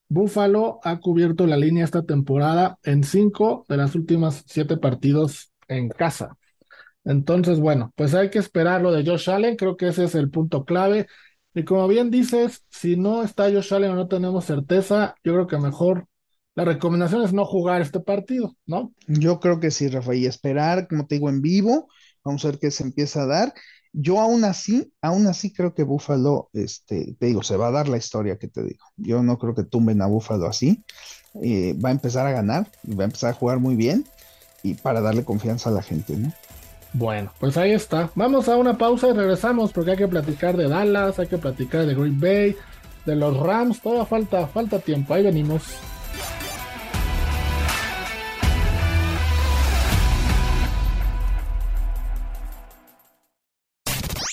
Buffalo 0.10 0.80
ha 0.84 1.00
cubierto 1.00 1.46
la 1.48 1.56
línea 1.56 1.86
esta 1.86 2.04
temporada 2.04 2.78
en 2.84 3.04
cinco 3.04 3.66
de 3.70 3.78
las 3.78 3.96
últimas 3.96 4.44
siete 4.48 4.78
partidos 4.78 5.52
en 5.68 5.90
casa. 5.90 6.36
Entonces, 7.06 7.60
bueno, 7.60 7.94
pues 7.96 8.14
hay 8.14 8.30
que 8.30 8.40
esperar 8.40 8.82
lo 8.82 8.92
de 8.92 9.06
Josh 9.06 9.30
Allen, 9.30 9.56
creo 9.56 9.78
que 9.78 9.88
ese 9.88 10.04
es 10.04 10.16
el 10.16 10.30
punto 10.30 10.66
clave. 10.66 11.08
Y 11.54 11.64
como 11.64 11.88
bien 11.88 12.12
dices, 12.12 12.66
si 12.70 12.98
no 12.98 13.24
está 13.24 13.52
Josh 13.52 13.74
Allen 13.74 13.92
o 13.92 13.96
no 13.96 14.08
tenemos 14.08 14.46
certeza, 14.46 15.16
yo 15.24 15.34
creo 15.34 15.48
que 15.48 15.58
mejor 15.58 16.08
la 16.56 16.66
recomendación 16.66 17.24
es 17.24 17.32
no 17.32 17.46
jugar 17.46 17.82
este 17.82 18.00
partido, 18.00 18.56
¿no? 18.66 18.94
Yo 19.08 19.40
creo 19.40 19.60
que 19.60 19.72
sí, 19.72 19.88
Rafa, 19.88 20.14
y 20.16 20.26
esperar, 20.26 20.88
como 20.88 21.08
te 21.08 21.16
digo, 21.16 21.30
en 21.30 21.42
vivo, 21.42 21.88
vamos 22.24 22.44
a 22.44 22.50
ver 22.50 22.60
qué 22.60 22.72
se 22.72 22.84
empieza 22.84 23.24
a 23.24 23.28
dar. 23.28 23.54
Yo 23.92 24.20
aún 24.20 24.44
así, 24.44 24.94
aún 25.02 25.28
así 25.28 25.52
creo 25.52 25.74
que 25.74 25.84
Buffalo, 25.84 26.50
este, 26.54 27.16
te 27.20 27.26
digo, 27.26 27.42
se 27.44 27.58
va 27.58 27.68
a 27.68 27.72
dar 27.72 27.88
la 27.88 27.98
historia 27.98 28.38
que 28.38 28.48
te 28.48 28.64
digo. 28.64 28.86
Yo 28.98 29.24
no 29.24 29.38
creo 29.38 29.56
que 29.56 29.64
tumben 29.64 30.02
a 30.02 30.08
Buffalo 30.08 30.48
así. 30.48 30.84
Eh, 31.42 31.76
va 31.84 31.90
a 31.90 31.92
empezar 31.92 32.26
a 32.28 32.32
ganar, 32.32 32.68
va 32.88 33.04
a 33.04 33.06
empezar 33.06 33.32
a 33.32 33.34
jugar 33.34 33.60
muy 33.60 33.76
bien 33.76 34.06
y 34.64 34.74
para 34.76 35.02
darle 35.02 35.24
confianza 35.24 35.70
a 35.70 35.74
la 35.74 35.82
gente, 35.82 36.16
¿no? 36.18 36.32
Bueno, 36.94 37.32
pues 37.40 37.56
ahí 37.58 37.72
está. 37.72 38.10
Vamos 38.16 38.50
a 38.50 38.58
una 38.58 38.78
pausa 38.78 39.10
y 39.10 39.14
regresamos 39.14 39.72
porque 39.72 39.92
hay 39.92 39.98
que 39.98 40.08
platicar 40.08 40.58
de 40.58 40.68
Dallas, 40.68 41.20
hay 41.20 41.28
que 41.28 41.38
platicar 41.38 41.86
de 41.86 41.94
Green 41.94 42.20
Bay, 42.20 42.56
de 43.06 43.16
los 43.16 43.38
Rams, 43.38 43.82
todavía 43.82 44.06
falta, 44.06 44.48
falta 44.48 44.80
tiempo, 44.80 45.14
ahí 45.14 45.24
venimos. 45.24 45.64